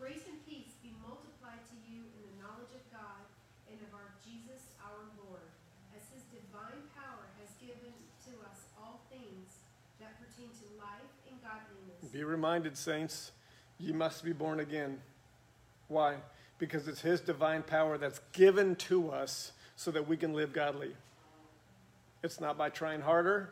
[0.00, 3.22] Grace and peace be multiplied to you in the knowledge of God
[3.70, 5.48] and of our Jesus our Lord,
[5.96, 7.94] as his divine power has given
[8.28, 9.64] to us all things
[9.96, 12.12] that pertain to life and godliness.
[12.12, 13.32] Be reminded, saints,
[13.78, 14.98] ye must be born again.
[15.88, 16.16] Why?
[16.58, 20.92] Because it's His divine power that's given to us so that we can live godly.
[22.22, 23.50] It's not by trying harder,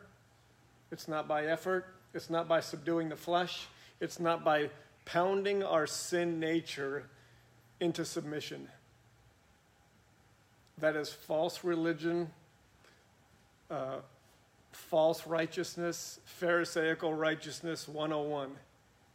[0.91, 3.67] it's not by effort, it's not by subduing the flesh,
[3.99, 4.69] it's not by
[5.05, 7.03] pounding our sin nature
[7.79, 8.67] into submission.
[10.77, 12.31] That is false religion,
[13.69, 13.97] uh,
[14.71, 18.51] false righteousness, Pharisaical righteousness 101,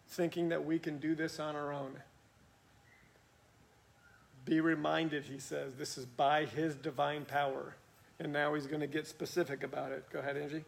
[0.08, 1.92] thinking that we can do this on our own.
[4.44, 7.74] Be reminded, he says, this is by his divine power.
[8.18, 10.04] And now he's going to get specific about it.
[10.10, 10.64] Go ahead, Angie.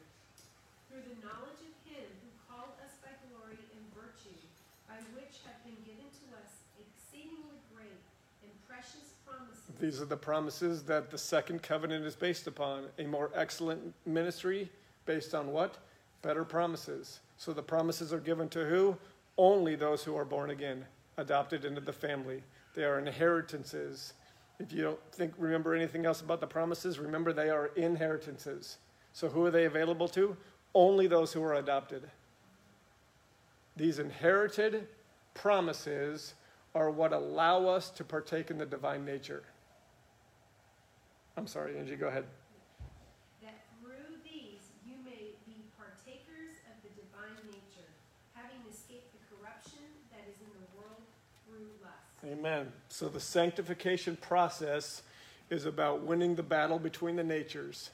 [0.91, 4.37] Through the knowledge of him who called us by glory and virtue,
[4.89, 8.03] by which have been given to us exceedingly great
[8.43, 9.63] and precious promises.
[9.81, 12.85] These are the promises that the second covenant is based upon.
[12.99, 14.69] A more excellent ministry
[15.09, 15.79] based on what?
[16.23, 17.21] Better promises.
[17.37, 18.97] So the promises are given to who?
[19.37, 20.85] Only those who are born again,
[21.17, 22.43] adopted into the family.
[22.75, 24.13] They are inheritances.
[24.61, 28.77] If you don't think remember anything else about the promises, remember they are inheritances.
[29.13, 30.37] So who are they available to?
[30.75, 32.09] Only those who are adopted.
[33.77, 34.89] These inherited
[35.35, 36.35] promises
[36.75, 39.43] are what allow us to partake in the divine nature.
[41.37, 42.25] I'm sorry, Angie, go ahead.
[43.43, 47.87] that through these you may be partakers of the divine nature,
[48.35, 51.07] having escaped the corruption that is in the world
[51.47, 52.18] through lust.
[52.31, 52.71] Amen.
[52.91, 55.03] So the sanctification process
[55.49, 57.89] is about winning the battle between the natures.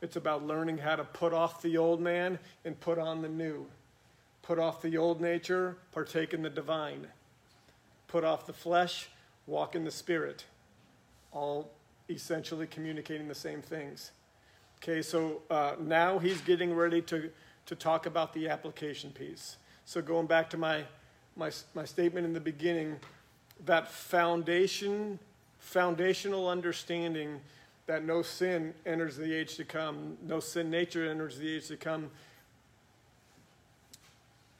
[0.00, 3.66] It's about learning how to put off the old man and put on the new.
[4.42, 7.08] Put off the old nature, partake in the divine.
[8.06, 9.08] Put off the flesh,
[9.46, 10.44] walk in the spirit.
[11.32, 11.72] All
[12.08, 14.12] essentially communicating the same things.
[14.80, 17.30] Okay, so uh, now he's getting ready to,
[17.66, 19.56] to talk about the application piece.
[19.86, 20.84] So going back to my,
[21.36, 23.00] my, my statement in the beginning,
[23.64, 25.18] that foundation,
[25.58, 27.40] foundational understanding
[27.86, 31.76] that no sin enters the age to come, no sin nature enters the age to
[31.76, 32.10] come,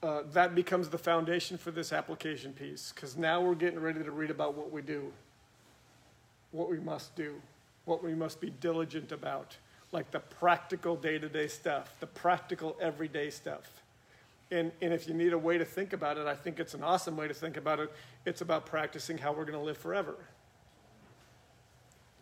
[0.03, 2.93] uh, that becomes the foundation for this application piece.
[2.95, 5.13] Because now we're getting ready to read about what we do,
[6.51, 7.41] what we must do,
[7.85, 9.57] what we must be diligent about,
[9.93, 13.82] like the practical day to day stuff, the practical everyday stuff.
[14.53, 16.85] And, and if you need a way to think about it, I think it's an
[16.85, 17.91] awesome way to think about it.
[18.27, 20.15] It's about practicing how we're going to live forever.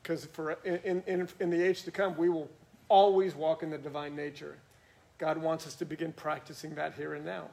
[0.00, 2.48] Because for in, in, in the age to come, we will
[2.88, 4.56] always walk in the divine nature.
[5.18, 7.48] God wants us to begin practicing that here and now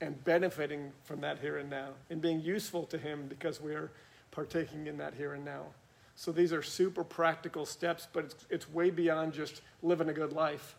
[0.00, 3.90] and benefiting from that here and now and being useful to Him because we're
[4.30, 5.66] partaking in that here and now.
[6.16, 10.32] So these are super practical steps, but it's, it's way beyond just living a good
[10.32, 10.74] life,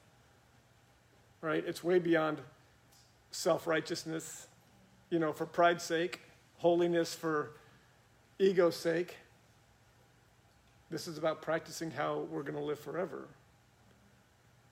[1.41, 1.63] right?
[1.65, 2.39] It's way beyond
[3.31, 4.47] self righteousness,
[5.09, 6.21] you know, for pride's sake,
[6.57, 7.51] holiness for
[8.37, 9.17] ego's sake.
[10.89, 13.27] This is about practicing how we're going to live forever,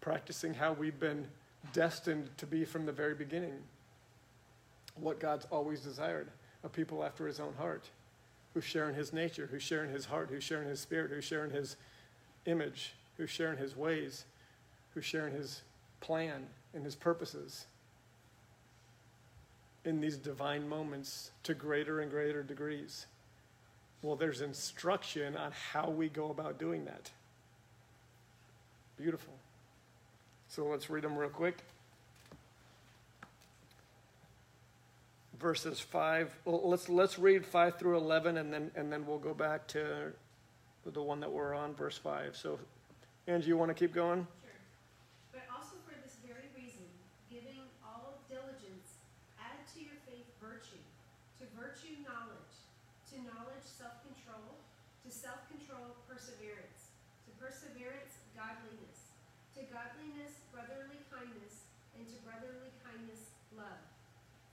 [0.01, 1.27] practicing how we've been
[1.73, 3.53] destined to be from the very beginning,
[4.95, 6.29] what God's always desired
[6.63, 7.87] a people after his own heart,
[8.55, 11.11] who share in his nature, who share in his heart, who share in his spirit,
[11.11, 11.75] who share in his
[12.47, 14.25] image, who share in his ways,
[14.95, 15.61] who share in his
[16.01, 17.67] plan and his purposes
[19.87, 23.05] in these divine moments to greater and greater degrees.
[24.01, 27.09] Well, there's instruction on how we go about doing that.
[28.97, 29.33] Beautiful.
[30.49, 31.63] So let's read them real quick.
[35.39, 39.33] Verses 5, well, let's, let's read 5 through 11 and then, and then we'll go
[39.33, 40.11] back to
[40.83, 42.35] the one that we're on, verse 5.
[42.35, 42.59] So,
[43.27, 44.25] Angie, you want to keep going?
[44.41, 44.57] Sure.
[45.31, 46.87] But also for this very reason,
[47.29, 49.03] giving all diligence,
[49.37, 50.81] add to your faith virtue,
[51.37, 52.55] to virtue knowledge,
[53.13, 54.57] to knowledge self-control,
[55.05, 56.95] to self-control perseverance,
[57.27, 59.11] to perseverance godliness,
[59.53, 61.67] to godliness brotherly kindness,
[61.97, 63.81] and to brotherly kindness love.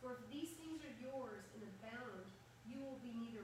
[0.00, 2.26] For if these things are yours and abound,
[2.64, 3.43] you will be neither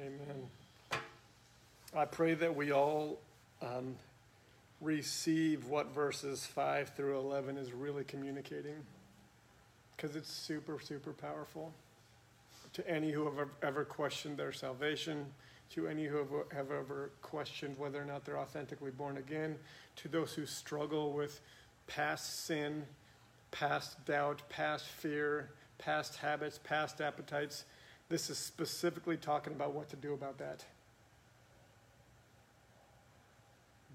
[0.00, 1.00] Amen.
[1.94, 3.18] I pray that we all
[3.60, 3.96] um,
[4.80, 8.76] receive what verses 5 through 11 is really communicating
[9.94, 11.74] because it's super, super powerful.
[12.74, 15.26] To any who have ever questioned their salvation,
[15.74, 19.56] to any who have, have ever questioned whether or not they're authentically born again,
[19.96, 21.40] to those who struggle with
[21.88, 22.86] past sin,
[23.50, 27.64] past doubt, past fear, past habits, past appetites.
[28.10, 30.64] This is specifically talking about what to do about that.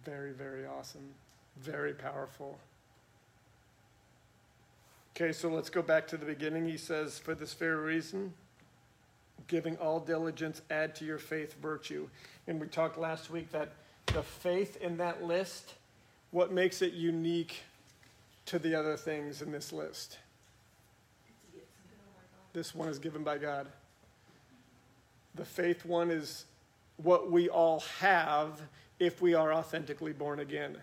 [0.05, 1.13] Very, very awesome.
[1.61, 2.57] Very powerful.
[5.15, 6.65] Okay, so let's go back to the beginning.
[6.65, 8.33] He says, For this very reason,
[9.47, 12.07] giving all diligence, add to your faith virtue.
[12.47, 13.73] And we talked last week that
[14.07, 15.73] the faith in that list,
[16.31, 17.63] what makes it unique
[18.45, 20.19] to the other things in this list?
[22.53, 23.67] This one is given by God.
[25.35, 26.45] The faith one is
[26.97, 28.61] what we all have
[28.99, 30.77] if we are authentically born again.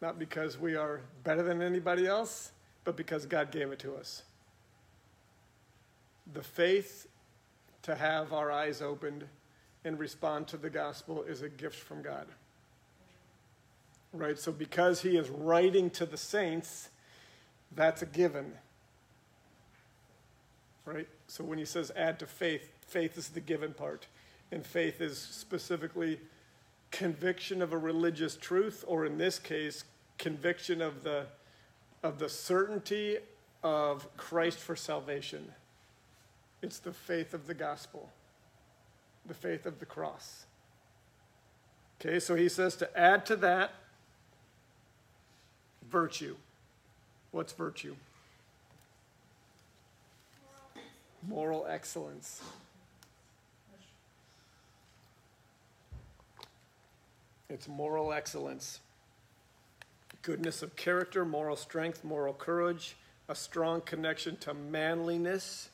[0.00, 2.52] Not because we are better than anybody else,
[2.84, 4.22] but because God gave it to us.
[6.32, 7.06] The faith
[7.82, 9.24] to have our eyes opened
[9.84, 12.26] and respond to the gospel is a gift from God.
[14.12, 14.38] Right?
[14.38, 16.90] So, because He is writing to the saints,
[17.74, 18.52] that's a given.
[20.84, 21.08] Right?
[21.26, 24.06] So, when He says add to faith, faith is the given part.
[24.50, 26.18] And faith is specifically
[26.90, 29.84] conviction of a religious truth, or in this case,
[30.16, 31.26] conviction of the,
[32.02, 33.18] of the certainty
[33.62, 35.52] of Christ for salvation.
[36.62, 38.08] It's the faith of the gospel,
[39.26, 40.46] the faith of the cross.
[42.00, 43.72] Okay, so he says to add to that
[45.90, 46.36] virtue.
[47.32, 47.96] What's virtue?
[51.26, 52.40] Moral excellence.
[57.50, 58.80] It's moral excellence,
[60.20, 62.96] goodness of character, moral strength, moral courage,
[63.26, 65.70] a strong connection to manliness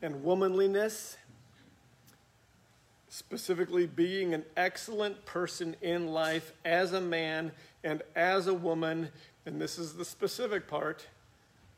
[0.00, 1.18] and womanliness,
[3.08, 7.52] specifically being an excellent person in life as a man
[7.84, 9.10] and as a woman,
[9.44, 11.06] and this is the specific part,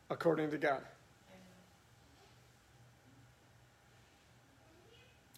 [0.09, 0.81] according to God.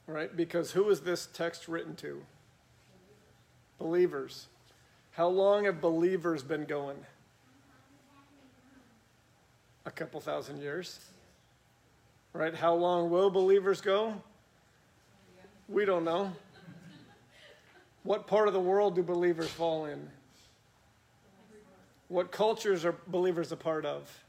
[0.05, 0.35] Right?
[0.35, 2.21] Because who is this text written to?
[3.82, 4.45] Believers.
[5.09, 6.97] How long have believers been going?
[9.88, 10.99] A couple thousand years.
[12.32, 12.53] Right?
[12.53, 14.21] How long will believers go?
[15.67, 16.32] We don't know.
[18.03, 20.07] What part of the world do believers fall in?
[22.07, 24.23] What cultures are believers a part of?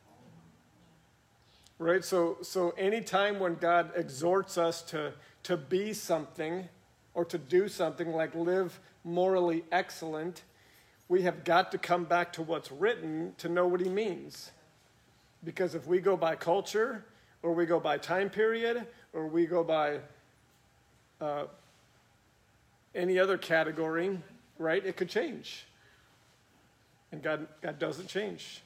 [1.79, 2.03] Right?
[2.03, 6.71] So so anytime when God exhorts us to to be something
[7.13, 10.43] or to do something like live morally excellent,
[11.09, 14.51] we have got to come back to what's written to know what he means.
[15.45, 17.05] Because if we go by culture,
[17.43, 19.99] or we go by time period, or we go by
[21.21, 21.45] uh,
[22.95, 24.19] any other category,
[24.59, 24.85] right?
[24.85, 25.67] It could change.
[27.11, 28.63] And God, God doesn't change.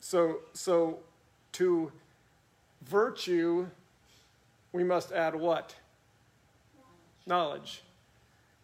[0.00, 0.98] So, so
[1.52, 1.92] to
[2.82, 3.68] virtue,
[4.72, 5.74] we must add what?
[7.26, 7.82] Knowledge.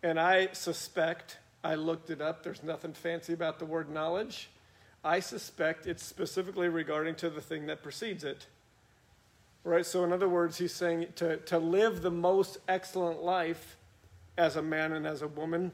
[0.02, 4.48] And I suspect, I looked it up, there's nothing fancy about the word knowledge.
[5.04, 8.46] I suspect it's specifically regarding to the thing that precedes it.
[9.64, 9.84] Right?
[9.84, 13.76] So, in other words, he's saying to, to live the most excellent life
[14.36, 15.72] as a man and as a woman,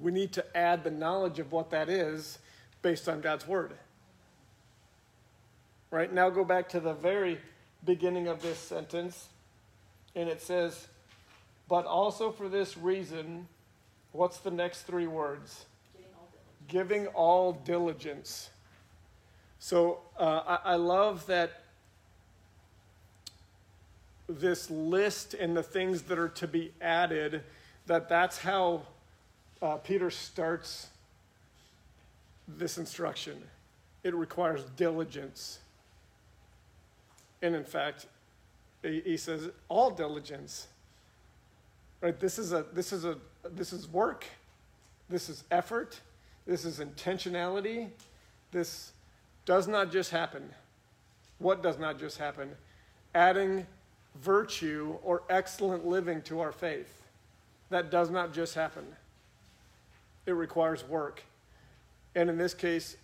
[0.00, 2.38] we need to add the knowledge of what that is
[2.82, 3.72] based on God's word.
[5.90, 6.12] Right?
[6.12, 7.38] Now go back to the very
[7.84, 9.28] beginning of this sentence,
[10.14, 10.88] and it says,
[11.68, 13.46] But also for this reason,
[14.12, 15.66] what's the next three words?
[16.68, 18.50] Giving all diligence.
[19.58, 21.62] So uh, I, I love that
[24.28, 27.42] this list and the things that are to be added,
[27.86, 28.82] that that's how
[29.60, 30.88] uh, Peter starts
[32.48, 33.42] this instruction.
[34.02, 35.58] It requires diligence.
[37.40, 38.06] And in fact,
[38.82, 40.68] he, he says all diligence.
[42.00, 42.18] Right?
[42.18, 43.16] This is a this is a
[43.50, 44.24] this is work.
[45.08, 46.00] This is effort.
[46.46, 47.88] This is intentionality.
[48.50, 48.92] This
[49.44, 50.50] does not just happen.
[51.38, 52.50] What does not just happen?
[53.14, 53.66] Adding
[54.22, 57.02] virtue or excellent living to our faith.
[57.70, 58.84] That does not just happen.
[60.26, 61.22] It requires work.
[62.14, 62.96] And in this case,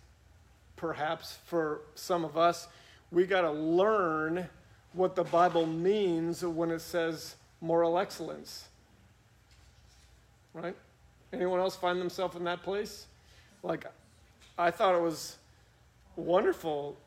[0.75, 2.67] perhaps for some of us,
[3.11, 4.47] we got to learn
[4.93, 8.68] what the Bible means when it says moral excellence.
[10.53, 10.75] Right?
[11.31, 13.05] Anyone else find themselves in that place?
[13.61, 13.85] Like,
[14.57, 15.37] I thought it was
[16.15, 16.97] wonderful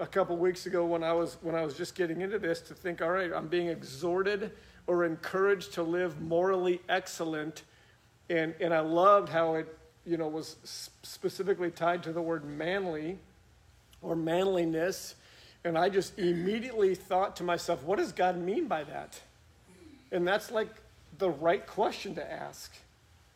[0.00, 2.74] a couple weeks ago when I was when I was just getting into this to
[2.74, 4.52] think, all right, I'm being exhorted
[4.86, 7.62] or encouraged to live morally excellent,
[8.28, 10.56] and and I loved how it you know was
[11.02, 13.18] specifically tied to the word manly
[14.02, 15.14] or manliness,
[15.64, 19.20] and I just immediately thought to myself, what does God mean by that?
[20.12, 20.68] And that's like
[21.18, 22.72] the right question to ask.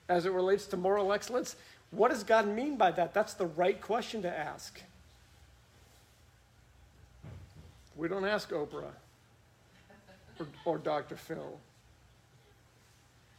[0.08, 1.56] as it relates to moral excellence?
[1.90, 3.12] What does God mean by that?
[3.12, 4.80] That's the right question to ask.
[7.94, 8.92] We don't ask Oprah
[10.38, 11.16] or, or Dr.
[11.16, 11.58] Phil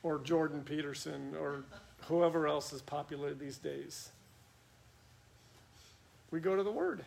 [0.04, 1.64] or Jordan Peterson or
[2.08, 4.10] whoever else is popular these days.
[6.32, 7.04] We go to the Word.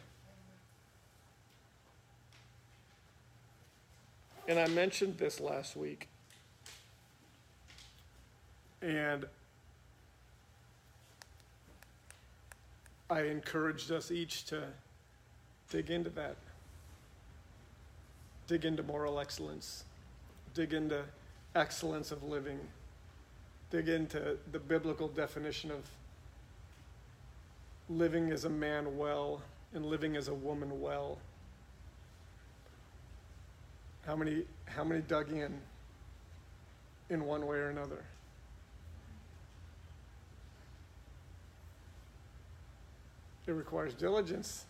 [4.48, 6.08] And I mentioned this last week.
[8.82, 9.26] And
[13.08, 14.64] I encouraged us each to
[15.70, 16.36] dig into that.
[18.48, 19.84] Dig into moral excellence.
[20.54, 21.04] Dig into
[21.54, 22.58] excellence of living.
[23.70, 25.88] Dig into the biblical definition of
[27.88, 29.42] living as a man well
[29.74, 31.18] and living as a woman well.
[34.06, 35.60] How many how many dug in
[37.10, 38.02] in one way or another?
[43.46, 44.64] It requires diligence.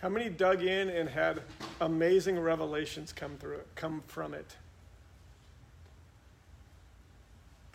[0.00, 1.42] How many dug in and had
[1.80, 4.56] amazing revelations come through it, come from it?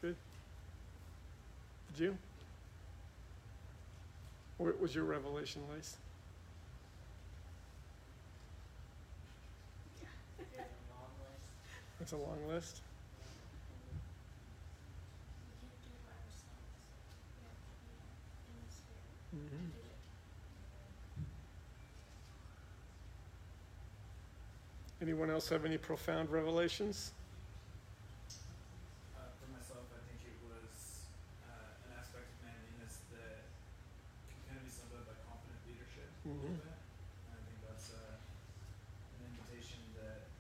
[0.02, 0.16] Good.
[1.94, 2.18] Did you?
[4.58, 5.98] What was your revelation, Lace?
[12.00, 12.82] That's a long list.
[19.36, 19.72] Mhm.
[25.02, 27.12] Anyone else have any profound revelations?
[29.14, 31.04] Uh, for myself, I think it was
[31.52, 33.44] uh, an aspect of manliness that
[34.32, 36.58] can kind of be summed up by confident leadership Mhm.
[36.58, 40.32] I think that's uh, an invitation that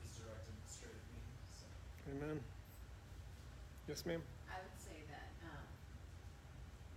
[0.00, 1.20] he's directed straight at me.
[1.54, 1.68] So.
[2.16, 2.40] Amen.
[3.86, 4.24] Yes, ma'am.
[4.50, 5.62] I would say that, um,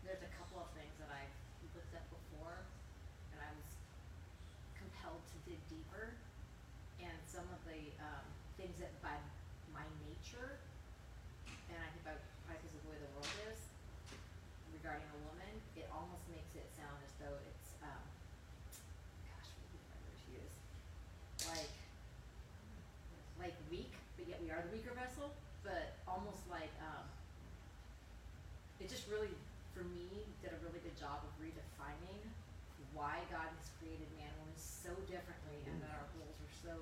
[0.08, 1.36] there's a couple of things that I've
[1.78, 2.58] looked at before,
[3.36, 3.70] and I was
[4.74, 6.16] compelled to dig deeper.
[7.00, 8.26] And some of the, um,
[8.60, 9.16] things that by
[9.72, 10.60] my nature,
[11.72, 12.12] and I think by,
[12.44, 13.60] probably because of the way the world is,
[14.76, 18.04] regarding a woman, it almost makes it sound as though it's, um,
[19.32, 20.56] gosh, what would be the right word to use?
[21.48, 21.72] Like,
[23.40, 25.32] like weak, but yet we are the weaker vessel,
[25.64, 27.08] but almost like, um,
[28.84, 29.32] it just really,
[29.72, 32.28] for me, did a really good job of redefining
[32.92, 36.76] why God has created man and woman so differently and that our roles are so,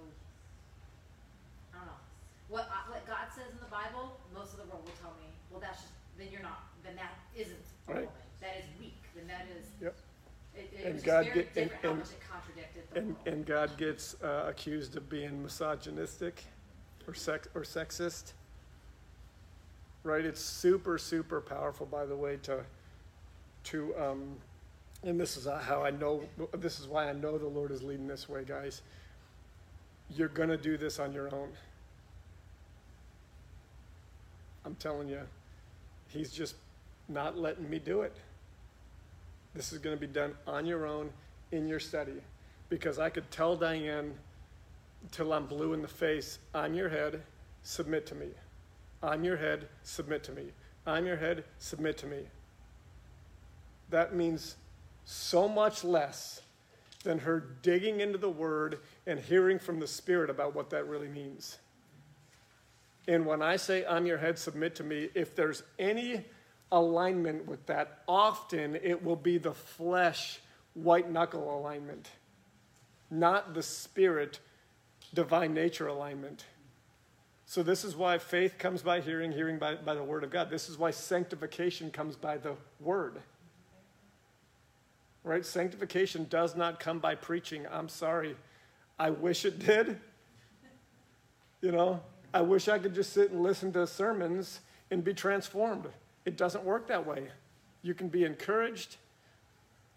[1.73, 2.01] I don't know.
[2.49, 5.31] What, I, what God says in the Bible, most of the world will tell me,
[5.51, 7.55] well, that's just, then you're not, then that isn't
[7.87, 8.03] a Right.
[8.11, 8.27] woman.
[8.41, 9.95] That is weak, then that is, Yep.
[10.55, 14.21] it, it And God get- and- and- much it contradicted the And, and God gets
[14.21, 16.43] uh, accused of being misogynistic
[17.07, 18.33] or sex or sexist.
[20.03, 20.23] Right?
[20.25, 22.63] It's super, super powerful, by the way, to
[23.65, 24.37] to um,
[25.03, 26.23] and this is how I know
[26.53, 28.81] this is why I know the Lord is leading this way, guys.
[30.15, 31.49] You're gonna do this on your own.
[34.65, 35.21] I'm telling you,
[36.09, 36.55] He's just
[37.09, 38.15] not letting me do it.
[39.53, 41.09] This is going to be done on your own
[41.51, 42.21] in your study.
[42.69, 44.13] Because I could tell Diane
[45.11, 47.21] till I'm blue in the face, I'm your head,
[47.63, 48.27] submit to me.
[49.01, 50.51] I'm your head, submit to me.
[50.85, 52.19] I'm your head, submit to me.
[53.89, 54.57] That means
[55.05, 56.41] so much less
[57.03, 61.07] than her digging into the word and hearing from the Spirit about what that really
[61.07, 61.57] means.
[63.07, 66.25] And when I say I'm your head, submit to me, if there's any
[66.71, 70.39] alignment with that, often it will be the flesh
[70.73, 72.11] white knuckle alignment,
[73.09, 74.39] not the spirit
[75.13, 76.43] divine nature alignment.
[77.45, 80.49] So, this is why faith comes by hearing, hearing by, by the word of God.
[80.49, 83.21] This is why sanctification comes by the word.
[85.23, 85.45] Right?
[85.45, 87.65] Sanctification does not come by preaching.
[87.71, 88.35] I'm sorry.
[88.99, 89.99] I wish it did.
[91.61, 92.01] You know,
[92.33, 94.59] I wish I could just sit and listen to sermons
[94.91, 95.87] and be transformed.
[96.25, 97.29] It doesn't work that way.
[97.81, 98.97] You can be encouraged,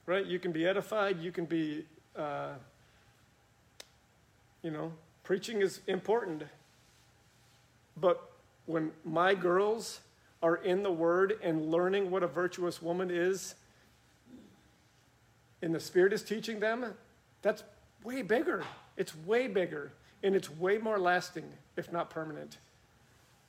[0.07, 0.25] right?
[0.25, 1.21] You can be edified.
[1.21, 1.85] You can be,
[2.17, 2.53] uh,
[4.63, 4.93] you know,
[5.23, 6.45] preaching is important.
[7.97, 8.31] But
[8.67, 10.01] when my girls
[10.43, 13.55] are in the Word and learning what a virtuous woman is,
[15.63, 16.95] and the Spirit is teaching them,
[17.43, 17.63] that's
[18.03, 18.65] way bigger.
[19.01, 19.93] It's way bigger.
[20.23, 21.49] And it's way more lasting,
[21.79, 22.59] if not permanent.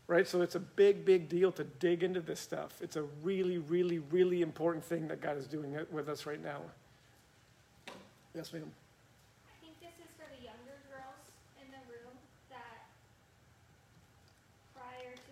[0.07, 0.25] Right?
[0.25, 2.71] So it's a big, big deal to dig into this stuff.
[2.81, 6.61] It's a really, really, really important thing that God is doing with us right now.
[8.33, 8.71] Yes, ma'am.
[9.45, 11.23] I think this is for the younger girls
[11.59, 12.15] in the room
[12.49, 12.87] that
[14.73, 15.31] prior to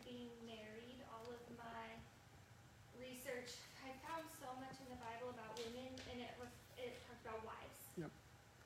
[7.30, 7.80] about wives.
[8.02, 8.10] Yep.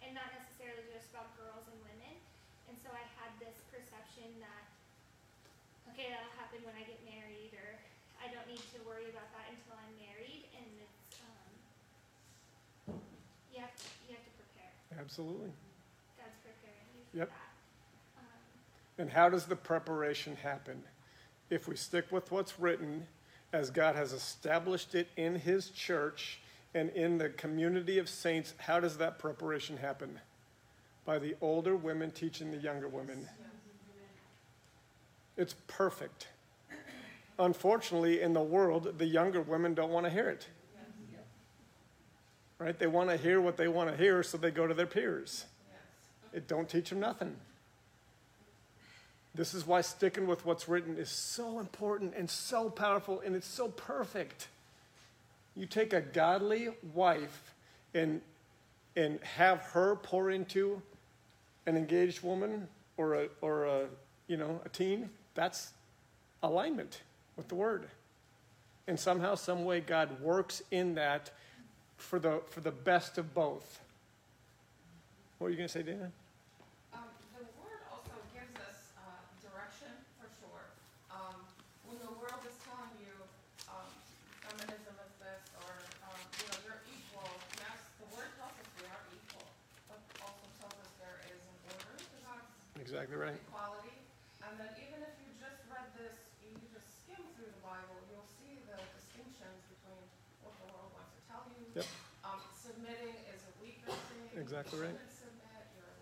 [0.07, 2.15] And not necessarily just about girls and women.
[2.71, 4.63] And so I had this perception that,
[6.03, 7.79] okay, that'll happen when I get married, or
[8.19, 10.43] I don't need to worry about that until I'm married.
[10.51, 12.99] And it's, um,
[13.53, 14.99] you have to, you have to prepare.
[14.99, 15.51] Absolutely.
[16.19, 17.29] God's preparing you for Yep.
[17.31, 18.19] that.
[18.19, 18.27] Um,
[18.99, 20.83] And how does the preparation happen?
[21.49, 23.07] If we stick with what's written,
[23.53, 26.41] as God has established it in His church
[26.73, 30.19] and in the community of saints, how does that preparation happen?
[31.05, 33.29] By the older women teaching the younger women.
[35.37, 36.27] It's perfect.
[37.39, 40.47] Unfortunately, in the world, the younger women don't want to hear it.
[42.59, 42.77] Right?
[42.77, 45.45] They want to hear what they want to hear, so they go to their peers.
[46.31, 47.35] It don't teach them nothing.
[49.35, 53.47] This is why sticking with what's written is so important and so powerful and it's
[53.47, 54.47] so perfect.
[55.55, 57.53] You take a godly wife
[57.93, 58.21] and
[58.95, 60.81] and have her pour into
[61.65, 62.67] an engaged woman
[62.97, 63.85] or a or a
[64.27, 65.71] you know a teen, that's
[66.41, 67.01] alignment
[67.35, 67.87] with the word.
[68.87, 71.31] And somehow, some way God works in that
[71.97, 73.79] for the for the best of both.
[75.37, 76.11] What were you gonna say, Dana?
[76.91, 80.63] Um, the word also gives us, uh, direction for sure.
[81.11, 81.47] Um,
[81.87, 83.11] when the world is telling you,
[83.71, 83.87] um,
[84.43, 85.73] feminism is this, or,
[86.07, 87.27] um, you know, you're equal,
[87.99, 89.47] the word tells us we are equal,
[89.87, 91.95] but also tells us there is an order
[92.79, 93.35] Exactly right.
[93.47, 93.95] equality.
[94.43, 98.27] And then even if you just read this, you just skim through the Bible, you'll
[98.27, 100.03] see the distinctions between
[100.43, 101.63] what the world wants to tell you.
[101.79, 101.87] Yep.
[102.27, 104.35] Um, submitting is a weaker thing.
[104.35, 104.99] Exactly You right.
[105.07, 105.97] submit, you're,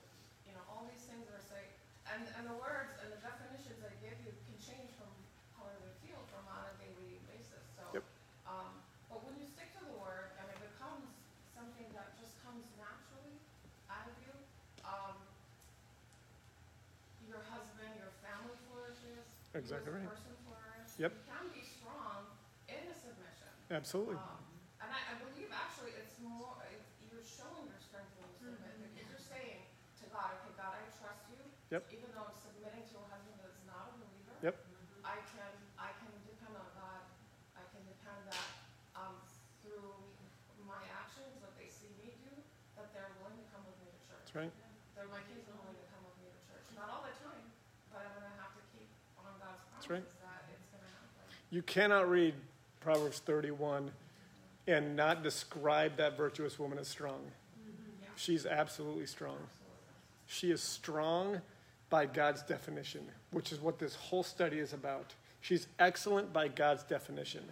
[0.50, 1.70] you know, all these things are say,
[2.10, 5.10] and, and the words and the definitions I give you can change from
[5.54, 7.86] color to from on a daily basis, so.
[7.94, 8.06] Yep.
[8.50, 8.74] Um,
[9.14, 11.14] but when you stick to the word, and it becomes
[11.54, 13.38] something that just comes naturally
[13.86, 14.34] out of you,
[14.82, 15.16] um,
[17.30, 19.24] your husband, your family flourishes.
[19.54, 20.04] Exactly right.
[20.04, 20.91] as a person flourishes.
[21.02, 21.18] Yep.
[21.18, 22.30] You can be strong
[22.70, 23.50] in a submission.
[23.74, 24.22] Absolutely.
[24.22, 24.38] Um,
[24.86, 26.78] and I, I believe actually it's more, it,
[27.10, 29.66] you're showing your strength when you submit, because you're saying
[29.98, 31.42] to God, okay, God, I trust you.
[31.74, 31.90] Yep.
[31.90, 34.38] Even though I'm submitting to a husband that's not a believer.
[34.46, 34.56] Yep.
[35.02, 37.02] I can, I can depend on God,
[37.58, 38.50] I can depend that,
[38.94, 39.18] um,
[39.66, 39.98] through
[40.70, 42.30] my actions, what they see me do,
[42.78, 44.30] that they're willing to come with me to church.
[44.30, 44.54] That's right.
[44.94, 47.50] They're, my kids are willing to come with me to church, not all the time,
[47.90, 48.86] but I'm gonna have to keep
[49.18, 50.06] on God's That's right.
[50.06, 51.26] promises that it's gonna happen.
[51.52, 52.34] You cannot read
[52.80, 53.92] Proverbs 31
[54.68, 57.20] and not describe that virtuous woman as strong.
[58.16, 59.38] She's absolutely strong.
[60.28, 61.42] She is strong
[61.90, 65.14] by God's definition, which is what this whole study is about.
[65.42, 67.44] She's excellent by God's definition.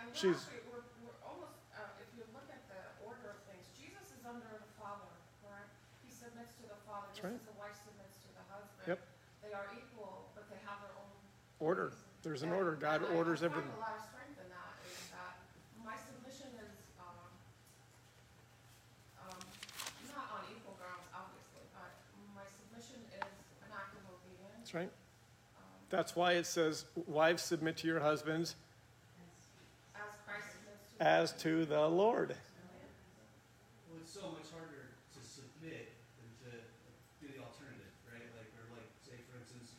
[0.00, 3.62] And She's- actually, we're, we're almost, uh, if you look at the order of things,
[3.78, 5.06] Jesus is under the Father,
[5.46, 5.70] correct?
[6.02, 7.38] He submits to the Father, just right.
[7.38, 8.82] as the wife submits to the husband.
[8.90, 8.98] Yep.
[9.46, 11.14] They are equal, but they have their own.
[11.60, 11.94] Order.
[11.94, 12.09] ways.
[12.22, 12.72] There's an order.
[12.76, 13.70] God and I- orders everything.
[13.76, 15.40] a lot of strength in that, is that
[15.84, 16.68] my submission is,
[17.00, 17.16] um,
[19.24, 19.40] um,
[20.12, 21.90] not on equal grounds, obviously, but
[22.36, 23.24] my submission is
[23.64, 24.52] an act of obedience.
[24.58, 24.92] That's right.
[25.56, 28.54] Um, That's why it says, Wives, submit to your husbands
[29.96, 31.02] as Christ submits to.
[31.02, 32.36] as to the Lord.
[33.88, 35.88] Well, it's so much harder to submit
[36.20, 36.58] than to
[37.24, 38.28] do the alternative, right?
[38.36, 39.72] Like, or like, say for instance,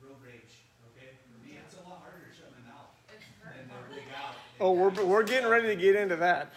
[0.00, 0.62] road rage,
[0.94, 1.18] okay?
[1.28, 3.90] For me, it's a lot harder to shut my mouth It's very than to hard.
[3.92, 4.38] rig out.
[4.58, 6.48] Oh, we're, we're getting ready to get into that.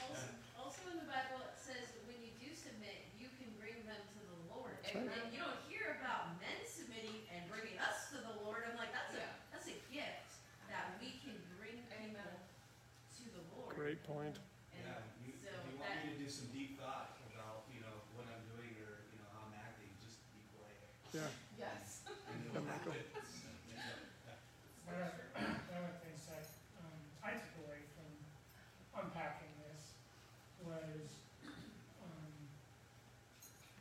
[0.00, 0.24] Also,
[0.56, 4.00] also in the Bible, it says that when you do submit, you can bring them
[4.00, 4.72] to the Lord.
[4.88, 5.04] right.
[5.04, 8.64] And you don't hear about men submitting and bringing us to the Lord.
[8.64, 10.40] I'm like, that's a, that's a gift
[10.72, 12.32] that we can bring people Amen.
[13.20, 13.76] to the Lord.
[13.76, 14.40] Great point.
[14.72, 14.96] And Yeah,
[15.28, 18.00] you, so if you want that, me to do some deep thought about, you know,
[18.16, 20.88] what I'm doing or, you know, how I'm acting, just be quiet.
[21.12, 21.28] Yeah.
[21.68, 22.00] Yes.
[22.08, 22.96] And it'll Michael.
[22.96, 23.28] happen.
[23.76, 24.40] Yeah.
[24.88, 25.12] One of,
[25.70, 26.50] one of the things that,
[26.82, 28.10] um, I took away from
[28.98, 29.94] unpacking this
[30.66, 31.06] was,
[32.02, 32.34] um,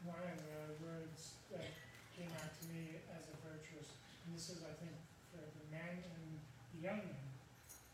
[0.06, 1.66] one of the words that
[2.14, 3.90] came out to me as a virtuous,
[4.29, 4.96] and this is, I think,
[5.36, 6.40] for the men and
[6.72, 7.28] the young men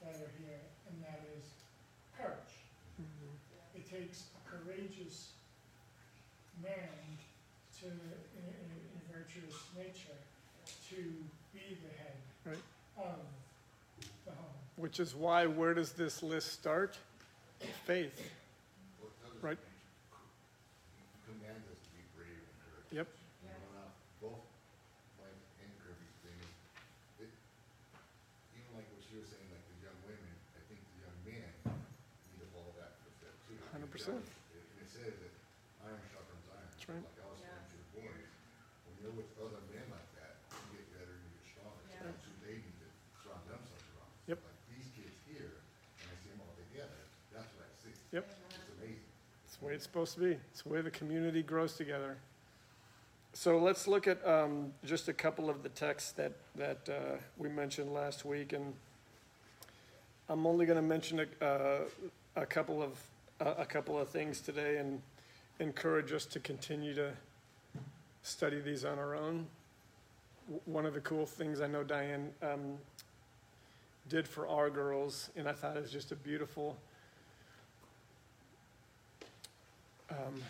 [0.05, 1.41] that are here, and that is
[2.13, 2.69] courage.
[3.01, 3.81] Mm-hmm.
[3.81, 5.33] It takes a courageous
[6.61, 6.93] man
[7.81, 10.13] to, in, in, in virtuous nature,
[10.93, 11.01] to
[11.51, 12.13] be the head
[12.45, 12.61] Right.
[13.01, 13.25] of
[14.23, 14.53] the home.
[14.77, 16.95] Which is why, where does this list start?
[17.89, 18.21] Faith.
[19.01, 19.57] Well, it doesn't Right.
[21.25, 22.93] Command us to be brave and courageous.
[22.93, 23.07] Yep.
[23.41, 23.89] You know, now,
[24.21, 24.45] both
[25.17, 27.31] Mike and Kirby's thing is, it,
[28.53, 31.49] even like what she was saying, like the young women, I think the young men
[32.29, 33.57] need to follow that footstep too.
[35.85, 36.65] iron sharpens iron.
[36.69, 37.01] That's right.
[37.01, 38.29] Like I was saying to the boys,
[38.85, 41.81] when you're with other men like that, you get better, you get stronger.
[41.89, 42.09] Yeah.
[42.21, 42.87] So they need to
[43.21, 44.11] surround themselves around.
[44.29, 44.39] Yep.
[44.45, 45.61] Like these kids here,
[46.01, 47.01] and I see them all together,
[47.33, 47.93] that's what I see.
[48.13, 48.25] Yep.
[48.29, 49.09] It's amazing.
[49.45, 50.37] It's the way it's supposed to be.
[50.51, 52.17] It's the way the community grows together.
[53.33, 57.49] So let's look at um, just a couple of the texts that that uh, we
[57.49, 58.73] mentioned last week, and
[60.29, 61.79] I'm only going to mention a, uh,
[62.35, 62.99] a couple of
[63.41, 65.01] uh, a couple of things today, and
[65.59, 67.11] encourage us to continue to
[68.21, 69.47] study these on our own.
[70.65, 72.77] One of the cool things I know Diane um,
[74.09, 76.77] did for our girls, and I thought it was just a beautiful
[80.09, 80.41] um,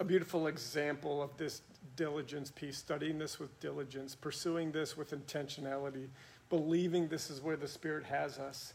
[0.00, 1.62] a beautiful example of this
[1.96, 6.08] diligence piece, studying this with diligence, pursuing this with intentionality,
[6.50, 8.74] believing this is where the Spirit has us,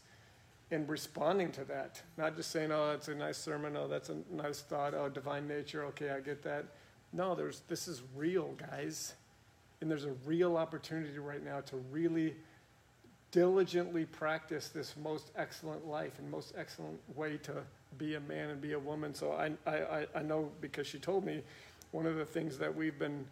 [0.70, 2.02] and responding to that.
[2.16, 5.46] Not just saying, oh, that's a nice sermon, oh, that's a nice thought, oh, divine
[5.46, 6.64] nature, okay, I get that.
[7.12, 9.14] No, there's, this is real, guys.
[9.80, 12.34] And there's a real opportunity right now to really
[13.32, 17.54] diligently practice this most excellent life and most excellent way to
[17.98, 19.14] be a man and be a woman.
[19.14, 21.42] So I, I, I- know because she told me
[21.90, 23.24] one of the things that we've been,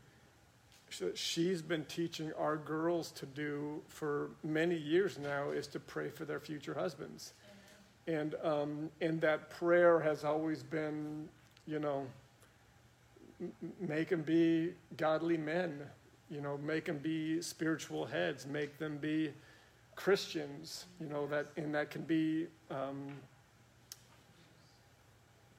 [1.15, 6.25] she's been teaching our girls to do for many years now is to pray for
[6.25, 7.35] their future husbands.
[8.07, 11.29] And, um, and that prayer has always been,
[11.67, 12.07] you know,
[13.79, 15.81] make them be godly men,
[16.31, 19.31] you know, make them be spiritual heads, make them be
[20.01, 23.13] Christians, you know, that, and that can be, um,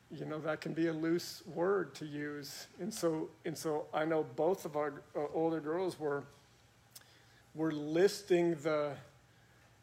[0.09, 2.65] you know, that can be a loose word to use.
[2.79, 6.23] And so, and so I know both of our uh, older girls were,
[7.53, 8.93] were listing the,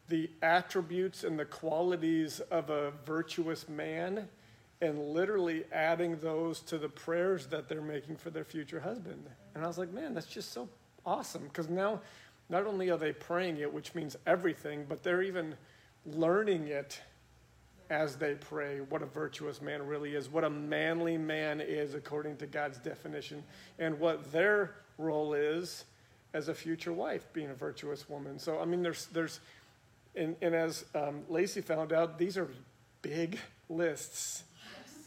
[0.09, 4.27] the attributes and the qualities of a virtuous man
[4.81, 9.23] and literally adding those to the prayers that they're making for their future husband.
[9.55, 10.67] And I was like, man, that's just so
[11.05, 12.01] awesome because now
[12.49, 15.55] not only are they praying it, which means everything, but they're even
[16.05, 16.99] learning it
[17.89, 22.37] as they pray what a virtuous man really is, what a manly man is according
[22.37, 23.43] to God's definition,
[23.79, 25.85] and what their role is
[26.33, 28.37] as a future wife, being a virtuous woman.
[28.37, 29.39] So, I mean, there's, there's,
[30.15, 32.47] and, and as um, Lacey found out, these are
[33.01, 33.39] big
[33.69, 34.43] lists.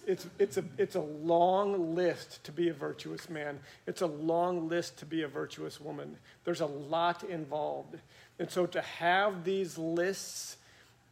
[0.06, 3.60] It's, it's, a, it's a long list to be a virtuous man.
[3.86, 6.16] It's a long list to be a virtuous woman.
[6.44, 7.96] There's a lot involved.
[8.38, 10.56] And so to have these lists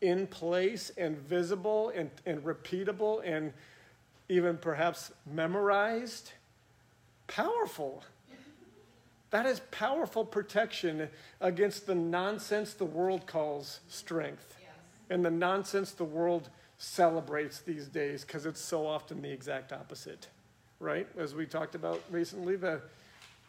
[0.01, 3.53] in place and visible and, and repeatable and
[4.29, 6.33] even perhaps memorized,
[7.27, 8.03] powerful.
[9.31, 11.09] That is powerful protection
[11.41, 14.57] against the nonsense the world calls strength
[15.11, 16.49] and the nonsense the world
[16.83, 20.29] celebrates these days because it's so often the exact opposite,
[20.81, 21.07] right?
[21.19, 22.81] As we talked about recently, the,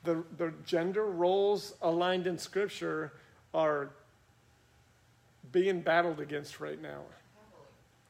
[0.03, 3.13] the, the gender roles aligned in Scripture
[3.53, 3.89] are
[5.53, 7.03] being battled against right now.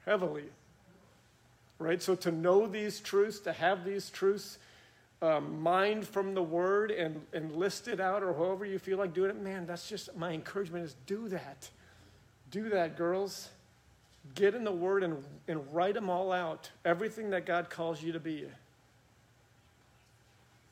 [0.08, 0.46] Heavily.
[1.78, 2.02] Right?
[2.02, 4.58] So to know these truths, to have these truths
[5.22, 9.30] um, mined from the Word and, and listed out, or however you feel like doing
[9.30, 11.70] it, man, that's just my encouragement is do that.
[12.50, 13.50] Do that, girls.
[14.36, 16.70] Get in the Word and, and write them all out.
[16.86, 18.46] Everything that God calls you to be.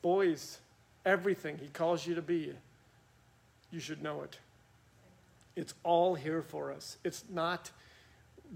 [0.02, 0.58] Boys,
[1.04, 2.52] everything He calls you to be,
[3.70, 4.38] you should know it.
[5.56, 6.96] It's all here for us.
[7.04, 7.70] It's not,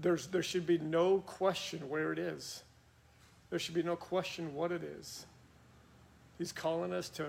[0.01, 2.63] there's, there should be no question where it is.
[3.49, 5.25] There should be no question what it is.
[6.37, 7.25] He's calling us to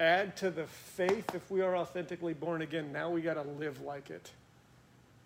[0.00, 2.92] add to the faith if we are authentically born again.
[2.92, 4.30] Now we got to live like it.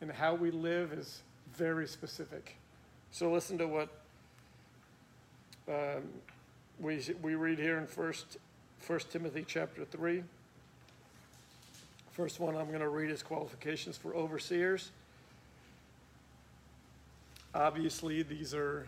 [0.01, 1.23] And how we live is
[1.57, 2.57] very specific.
[3.11, 3.89] So listen to what
[5.69, 6.03] um,
[6.81, 8.39] we, we read here in First,
[8.79, 10.23] First Timothy chapter 3.
[12.13, 14.91] First one I'm going to read is qualifications for overseers.
[17.55, 18.87] Obviously, these are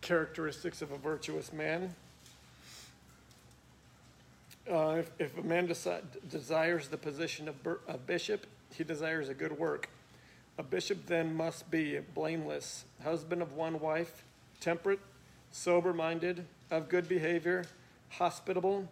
[0.00, 1.94] characteristics of a virtuous man.
[4.70, 9.28] Uh, if, if a man desi- desires the position of bir- a bishop, he desires
[9.28, 9.88] a good work.
[10.58, 14.22] A bishop then must be blameless, husband of one wife,
[14.60, 15.00] temperate,
[15.50, 17.64] sober minded, of good behavior,
[18.10, 18.88] hospitable,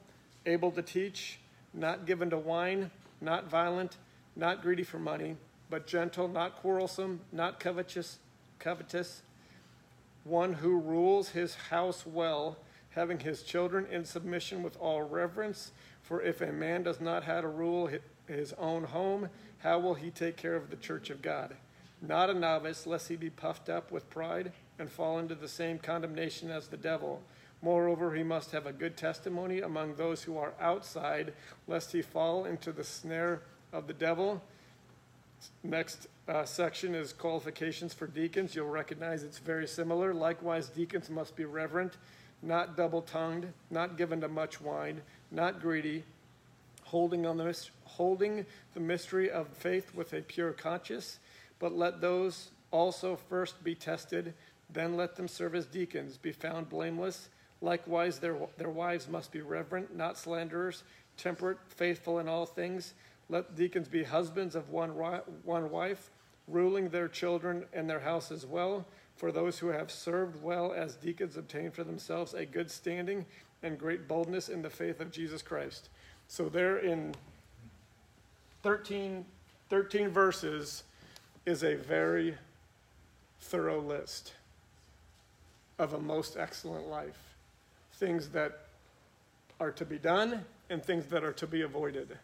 [0.46, 1.38] able to teach,
[1.74, 2.90] not given to wine,
[3.20, 3.98] not violent,
[4.36, 5.36] not greedy for money,
[5.68, 8.18] but gentle, not quarrelsome, not covetous,
[8.58, 9.22] covetous,
[10.24, 12.56] one who rules his house well,
[12.90, 15.72] having his children in submission with all reverence.
[16.02, 17.90] For if a man does not how to rule
[18.26, 19.28] his own home,
[19.60, 21.54] how will he take care of the church of God?
[22.02, 25.78] Not a novice, lest he be puffed up with pride and fall into the same
[25.78, 27.22] condemnation as the devil.
[27.62, 31.34] Moreover, he must have a good testimony among those who are outside,
[31.68, 34.42] lest he fall into the snare of the devil.
[35.62, 38.54] Next uh, section is qualifications for deacons.
[38.54, 40.14] You'll recognize it's very similar.
[40.14, 41.98] Likewise, deacons must be reverent,
[42.42, 46.04] not double tongued, not given to much wine, not greedy,
[46.90, 51.20] holding, on the, mys- holding the mystery of faith with a pure conscience.
[51.60, 54.34] But let those also first be tested,
[54.68, 57.28] then let them serve as deacons, be found blameless.
[57.60, 60.82] Likewise, their, their wives must be reverent, not slanderers,
[61.16, 62.94] temperate, faithful in all things.
[63.28, 66.10] Let deacons be husbands of one, one wife,
[66.48, 68.84] ruling their children and their house as well.
[69.14, 73.26] For those who have served well as deacons obtain for themselves a good standing
[73.62, 75.90] and great boldness in the faith of Jesus Christ.
[76.30, 77.12] So there in
[78.62, 79.24] 13,
[79.68, 80.84] 13 verses
[81.44, 82.36] is a very
[83.40, 84.34] thorough list
[85.80, 87.18] of a most excellent life.
[87.94, 88.60] Things that
[89.58, 92.16] are to be done and things that are to be avoided.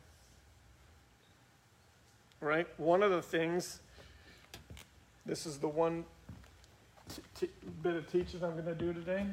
[2.40, 2.68] Right?
[2.76, 3.80] One of the things,
[5.24, 6.04] this is the one
[7.12, 7.50] t- t-
[7.82, 9.26] bit of teaching I'm going to do today.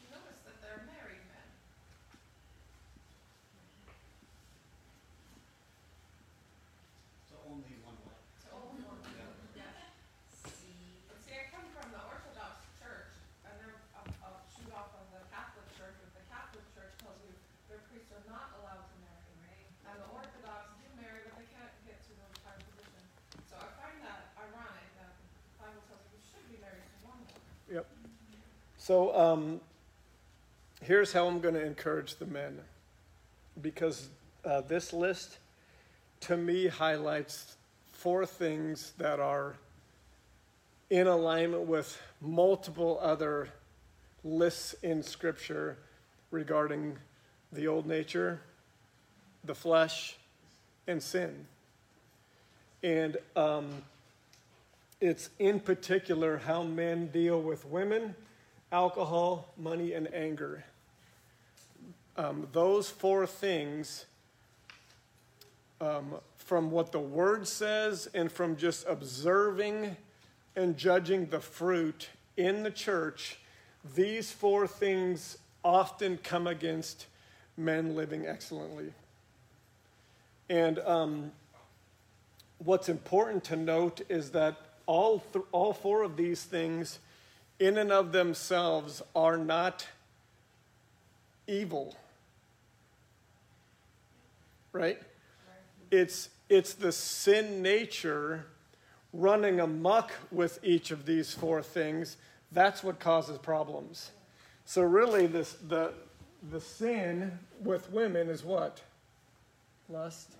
[0.00, 1.48] You notice that they're married men.
[7.28, 8.18] So only one way.
[8.44, 9.30] to all four of them.
[10.42, 10.74] See,
[11.08, 13.12] But see, I come from the Orthodox Church,
[13.44, 17.18] and they're a, a shoot off of the Catholic Church, but the Catholic Church tells
[17.22, 17.32] you
[17.68, 19.62] their priests are not allowed to marry.
[19.88, 23.02] And the Orthodox do marry, but they can't get to the retired position.
[23.46, 25.26] So I find that ironic that the
[25.60, 27.42] Bible tells you you should be married to one woman.
[28.86, 29.62] So um,
[30.82, 32.58] here's how I'm going to encourage the men
[33.62, 34.10] because
[34.44, 35.38] uh, this list
[36.20, 37.56] to me highlights
[37.94, 39.54] four things that are
[40.90, 43.48] in alignment with multiple other
[44.22, 45.78] lists in Scripture
[46.30, 46.98] regarding
[47.54, 48.38] the old nature,
[49.44, 50.18] the flesh,
[50.86, 51.46] and sin.
[52.82, 53.66] And um,
[55.00, 58.14] it's in particular how men deal with women
[58.74, 60.64] alcohol, money, and anger.
[62.16, 64.06] Um, those four things,
[65.80, 69.96] um, from what the word says and from just observing
[70.56, 73.38] and judging the fruit in the church,
[73.94, 77.06] these four things often come against
[77.56, 78.92] men living excellently.
[80.50, 81.30] And um,
[82.58, 84.56] what's important to note is that
[84.86, 86.98] all, th- all four of these things
[87.64, 89.86] in and of themselves are not
[91.46, 91.96] evil.
[94.72, 95.00] Right?
[95.90, 98.46] It's, it's the sin nature
[99.14, 102.18] running amok with each of these four things.
[102.52, 104.10] That's what causes problems.
[104.66, 105.94] So, really, this, the,
[106.50, 108.82] the sin with women is what?
[109.88, 110.32] Lust.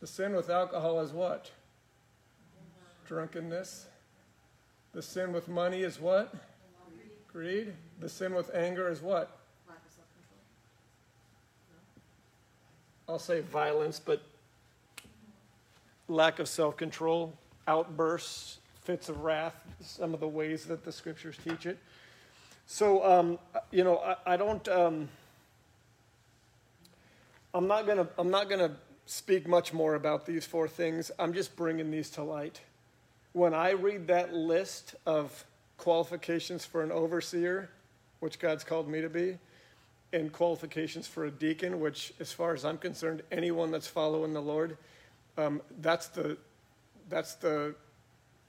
[0.00, 1.50] The sin with alcohol is what?
[3.06, 3.86] Drunkenness.
[4.92, 6.34] The sin with money is what?
[7.32, 7.72] Greed.
[8.00, 9.38] The sin with anger is what?
[9.66, 10.38] Lack of self-control.
[13.08, 14.20] I'll say violence, but
[16.08, 17.32] lack of self control,
[17.66, 21.78] outbursts, fits of wrath, some of the ways that the scriptures teach it.
[22.66, 23.38] So, um,
[23.70, 24.66] you know, I, I don't.
[24.68, 25.08] Um,
[27.54, 28.08] I'm not gonna.
[28.18, 28.76] I'm not gonna
[29.06, 31.10] speak much more about these four things.
[31.18, 32.60] I'm just bringing these to light.
[33.32, 35.44] When I read that list of
[35.78, 37.70] qualifications for an overseer,
[38.20, 39.38] which God's called me to be,
[40.12, 44.42] and qualifications for a deacon, which, as far as I'm concerned, anyone that's following the
[44.42, 44.76] Lord,
[45.38, 46.36] um, that's the
[47.08, 47.74] that's the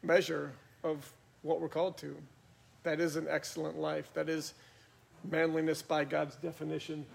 [0.03, 0.51] measure
[0.83, 1.11] of
[1.41, 2.15] what we're called to.
[2.83, 4.13] That is an excellent life.
[4.13, 4.53] That is
[5.29, 7.05] manliness by God's definition.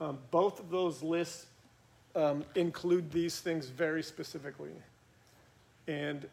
[0.00, 1.46] Um, both of those lists
[2.16, 4.72] um, include these things very specifically,
[5.86, 6.26] and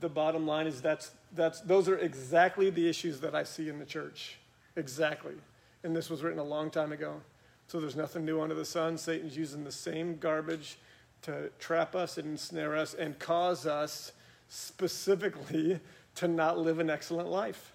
[0.00, 3.78] the bottom line is that's that's those are exactly the issues that I see in
[3.78, 4.38] the church.
[4.76, 5.34] Exactly.
[5.84, 7.20] And this was written a long time ago.
[7.66, 8.98] So there's nothing new under the sun.
[8.98, 10.78] Satan's using the same garbage
[11.22, 14.12] to trap us and ensnare us and cause us
[14.48, 15.80] specifically
[16.16, 17.72] to not live an excellent life.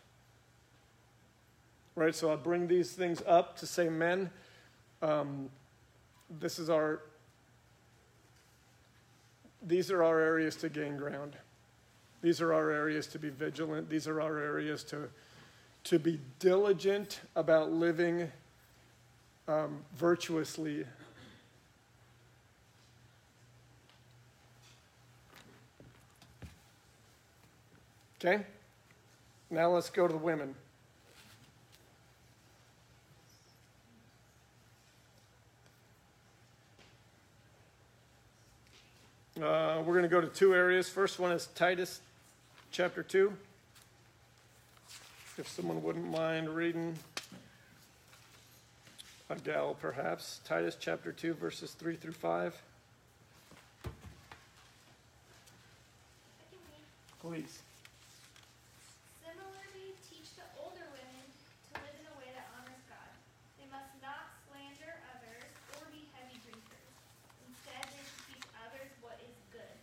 [1.96, 2.14] Right?
[2.14, 4.30] So I bring these things up to say, men,
[5.02, 5.50] um,
[6.40, 7.02] this is our,
[9.66, 11.36] these are our areas to gain ground.
[12.28, 13.90] These are our areas to be vigilant.
[13.90, 15.08] These are our areas to,
[15.86, 18.30] to be diligent about living
[19.48, 20.84] um, virtuously.
[28.20, 28.44] Okay?
[29.50, 30.54] Now let's go to the women.
[39.42, 40.90] Uh, we're going to go to two areas.
[40.90, 42.02] First one is Titus
[42.72, 43.34] chapter 2.
[45.38, 46.98] If someone wouldn't mind reading,
[49.30, 52.56] a gal perhaps, Titus chapter 2, verses 3 through 5.
[53.84, 53.90] I
[56.50, 56.86] can read.
[57.22, 57.62] Please.
[59.22, 61.26] Similarly, teach the older women
[61.70, 63.12] to live in a way that honors God.
[63.62, 65.46] They must not slander others
[65.78, 66.94] or be heavy drinkers.
[67.46, 69.76] Instead, they should teach others what is good.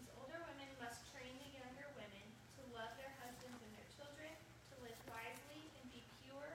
[0.00, 2.24] These older women must train the younger women
[2.56, 4.32] to love their husbands and their children,
[4.72, 6.50] to live wisely and be pure,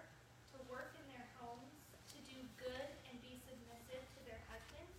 [0.56, 1.76] to work in their homes,
[2.16, 4.96] to do good and be submissive to their husbands.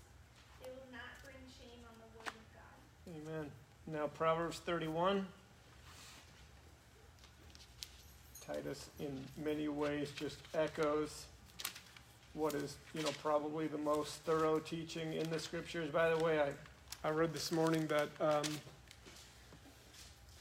[0.60, 2.76] They will not bring shame on the word of God.
[3.08, 3.48] Amen.
[3.92, 5.26] Now Proverbs 31.
[8.46, 11.26] Titus, in many ways, just echoes
[12.34, 15.90] what is, you know, probably the most thorough teaching in the scriptures.
[15.90, 18.44] By the way, I, I read this morning that um,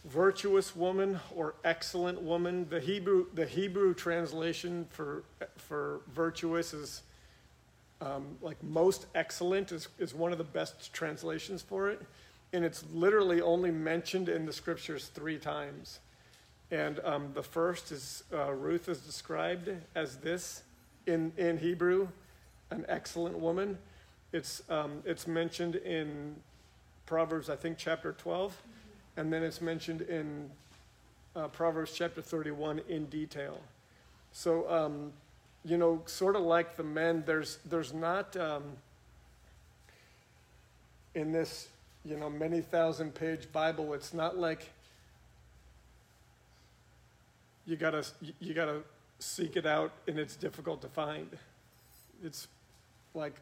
[0.05, 5.23] virtuous woman or excellent woman, the Hebrew, the Hebrew translation for,
[5.57, 7.01] for virtuous is
[8.01, 11.99] um, like most excellent is, is one of the best translations for it
[12.53, 15.99] and it's literally only mentioned in the scriptures three times.
[16.71, 20.63] And um, the first is uh, Ruth is described as this
[21.07, 22.07] in, in Hebrew,
[22.71, 23.77] an excellent woman.
[24.31, 26.35] It's, um, it's mentioned in
[27.05, 28.55] Proverbs, I think, chapter 12,
[29.17, 30.49] and then it's mentioned in
[31.35, 33.59] uh, Proverbs chapter 31 in detail.
[34.31, 35.11] So, um,
[35.65, 38.63] you know, sort of like the men, there's, there's not um,
[41.15, 41.67] in this
[42.05, 44.69] you know, many thousand page Bible, it's not like
[47.65, 48.05] you gotta,
[48.39, 48.81] you gotta
[49.19, 51.29] seek it out and it's difficult to find.
[52.23, 52.47] It's
[53.13, 53.35] like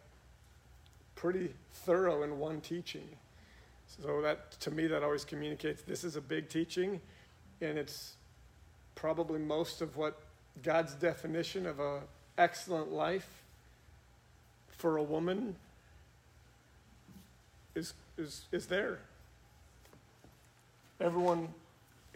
[1.15, 3.07] pretty thorough in one teaching.
[3.87, 6.99] So that, to me, that always communicates this is a big teaching
[7.61, 8.13] and it's
[8.95, 10.19] probably most of what
[10.63, 12.01] God's definition of a
[12.37, 13.43] excellent life
[14.69, 15.55] for a woman
[17.75, 18.99] is is is there.
[20.99, 21.49] Everyone,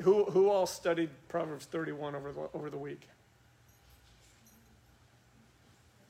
[0.02, 3.08] who who all studied Proverbs thirty one over the over the week?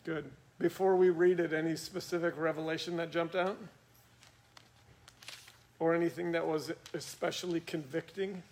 [0.03, 0.29] Good.
[0.59, 3.57] Before we read it, any specific revelation that jumped out,
[5.79, 8.43] or anything that was especially convicting?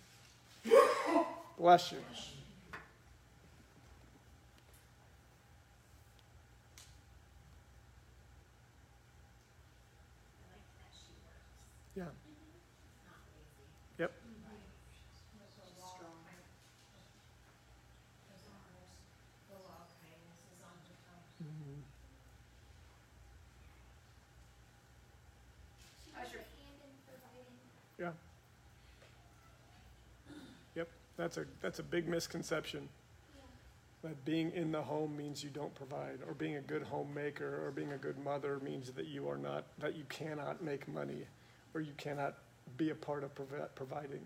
[1.56, 1.98] Bless you.
[1.98, 2.76] I
[10.50, 11.54] like that she works,
[11.96, 12.04] Yeah.
[12.04, 13.66] not lazy.
[13.98, 14.12] Yep.
[15.76, 16.24] Strong.
[19.48, 21.26] The law of kindness is on her tongue.
[26.04, 27.58] She How's has your- a hand in providing.
[27.98, 28.12] Yeah.
[30.74, 30.88] Yep.
[31.20, 32.88] That's a that's a big misconception.
[34.00, 37.70] That being in the home means you don't provide, or being a good homemaker, or
[37.70, 41.28] being a good mother means that you are not, that you cannot make money,
[41.74, 42.40] or you cannot
[42.78, 44.24] be a part of provi- providing.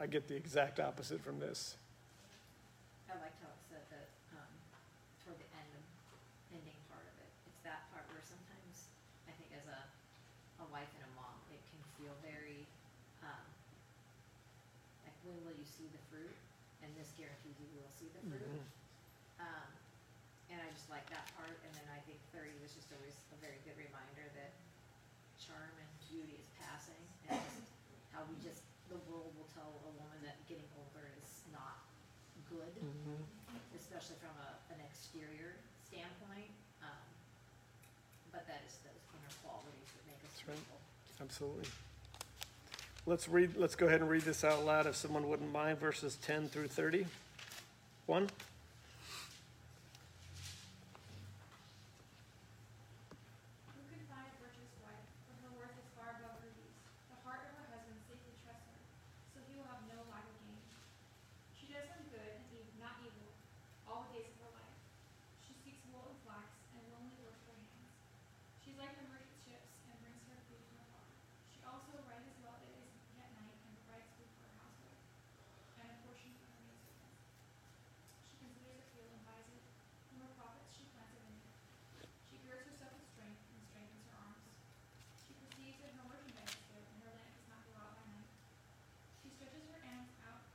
[0.00, 1.76] I get the exact opposite from this.
[3.12, 4.48] I liked how it said that, um,
[5.20, 5.84] toward the end, of
[6.56, 8.88] ending part of it, it's that part where sometimes,
[9.28, 9.80] I think as a,
[10.64, 12.64] a wife and a mom, it can feel very,
[15.28, 16.32] when will you see the fruit?
[16.80, 18.64] And this guarantees you will see the fruit.
[19.42, 19.68] Um,
[20.48, 23.38] and I just like that part, and then I think thirty was just always a
[23.44, 24.56] very good reminder that
[25.36, 26.98] charm and beauty is passing,
[27.28, 27.60] and just
[28.14, 31.82] how we just, the world will tell a woman that getting older is not
[32.48, 32.72] good,
[33.76, 36.48] especially from a, an exterior standpoint,
[36.80, 37.04] um,
[38.32, 40.56] but that is those inner qualities that make us That's right.
[40.56, 40.80] beautiful.
[41.20, 41.68] Absolutely.
[43.08, 46.20] Let's read, let's go ahead and read this out loud if someone wouldn't mind, verses
[46.20, 47.08] 10 through 30.
[48.04, 48.28] One?
[48.28, 48.36] Who
[53.88, 56.76] can find a virtuous wife, when her worth is far above rubies?
[57.08, 58.76] The heart of her husband safely trusts her,
[59.32, 60.60] so he will have no lack of gain.
[61.56, 63.32] She does him good, and ev- not evil,
[63.88, 64.76] all the days of her life.
[65.40, 67.88] She seeks wool and flax, and willingly works her hands.
[68.60, 71.08] She's like the merchant ships, and brings her food from afar.
[71.48, 72.84] She also rises well days,
[73.18, 75.02] yet night, and provides food for her household,
[75.82, 77.18] and a portion for her maidservants.
[78.22, 79.66] She considers a field and buys it,
[80.06, 81.50] from her profits she plants a vineyard.
[82.30, 84.46] She girds herself with strength and strengthens her arms.
[85.26, 88.06] She perceives that her merchandise is good, and her lamp does not go out by
[88.06, 88.30] night.
[89.18, 90.46] She stretches her hands out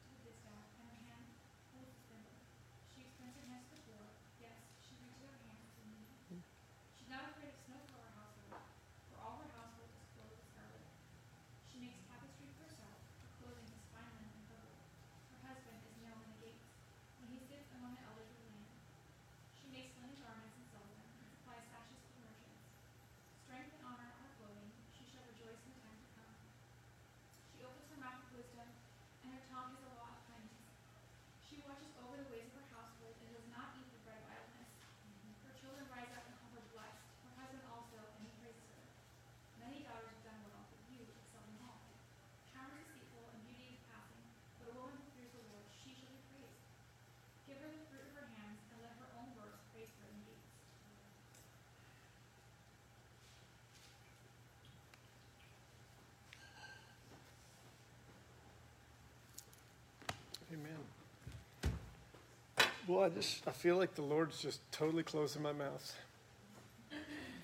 [62.86, 65.96] Well, I just, I feel like the Lord's just totally closing my mouth.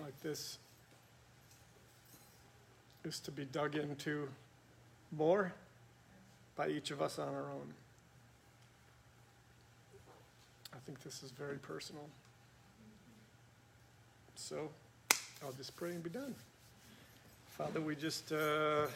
[0.01, 0.57] Like this
[3.05, 4.27] is to be dug into
[5.13, 5.53] more
[6.57, 7.73] by each of us on our own.
[10.73, 12.05] I think this is very personal.
[14.35, 14.69] So
[15.41, 16.35] I'll just pray and be done.
[17.47, 18.87] Father, we just uh,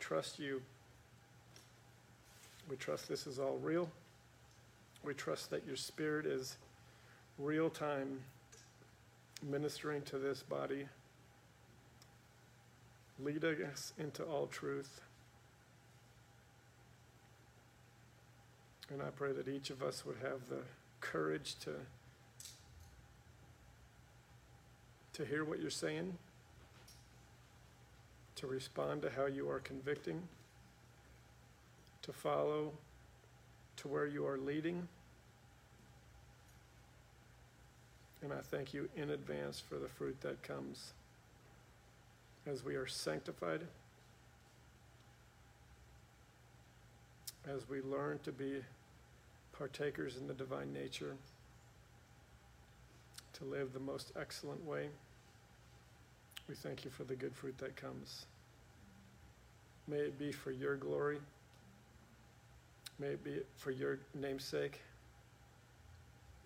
[0.00, 0.60] trust you.
[2.68, 3.88] We trust this is all real.
[5.04, 6.56] We trust that your spirit is
[7.38, 8.20] real time
[9.42, 10.86] ministering to this body,
[13.18, 15.00] leading us into all truth.
[18.92, 20.60] And I pray that each of us would have the
[21.00, 21.70] courage to,
[25.14, 26.16] to hear what you're saying,
[28.36, 30.22] to respond to how you are convicting,
[32.02, 32.72] to follow
[33.78, 34.86] to where you are leading.
[38.22, 40.92] And I thank you in advance for the fruit that comes
[42.46, 43.60] as we are sanctified,
[47.48, 48.62] as we learn to be
[49.56, 51.16] partakers in the divine nature,
[53.34, 54.88] to live the most excellent way.
[56.48, 58.26] We thank you for the good fruit that comes.
[59.88, 61.18] May it be for your glory.
[62.98, 64.80] May it be for your name's sake.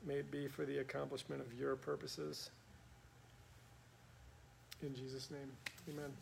[0.07, 2.51] May it be for the accomplishment of your purposes.
[4.83, 5.51] In Jesus' name,
[5.89, 6.13] amen.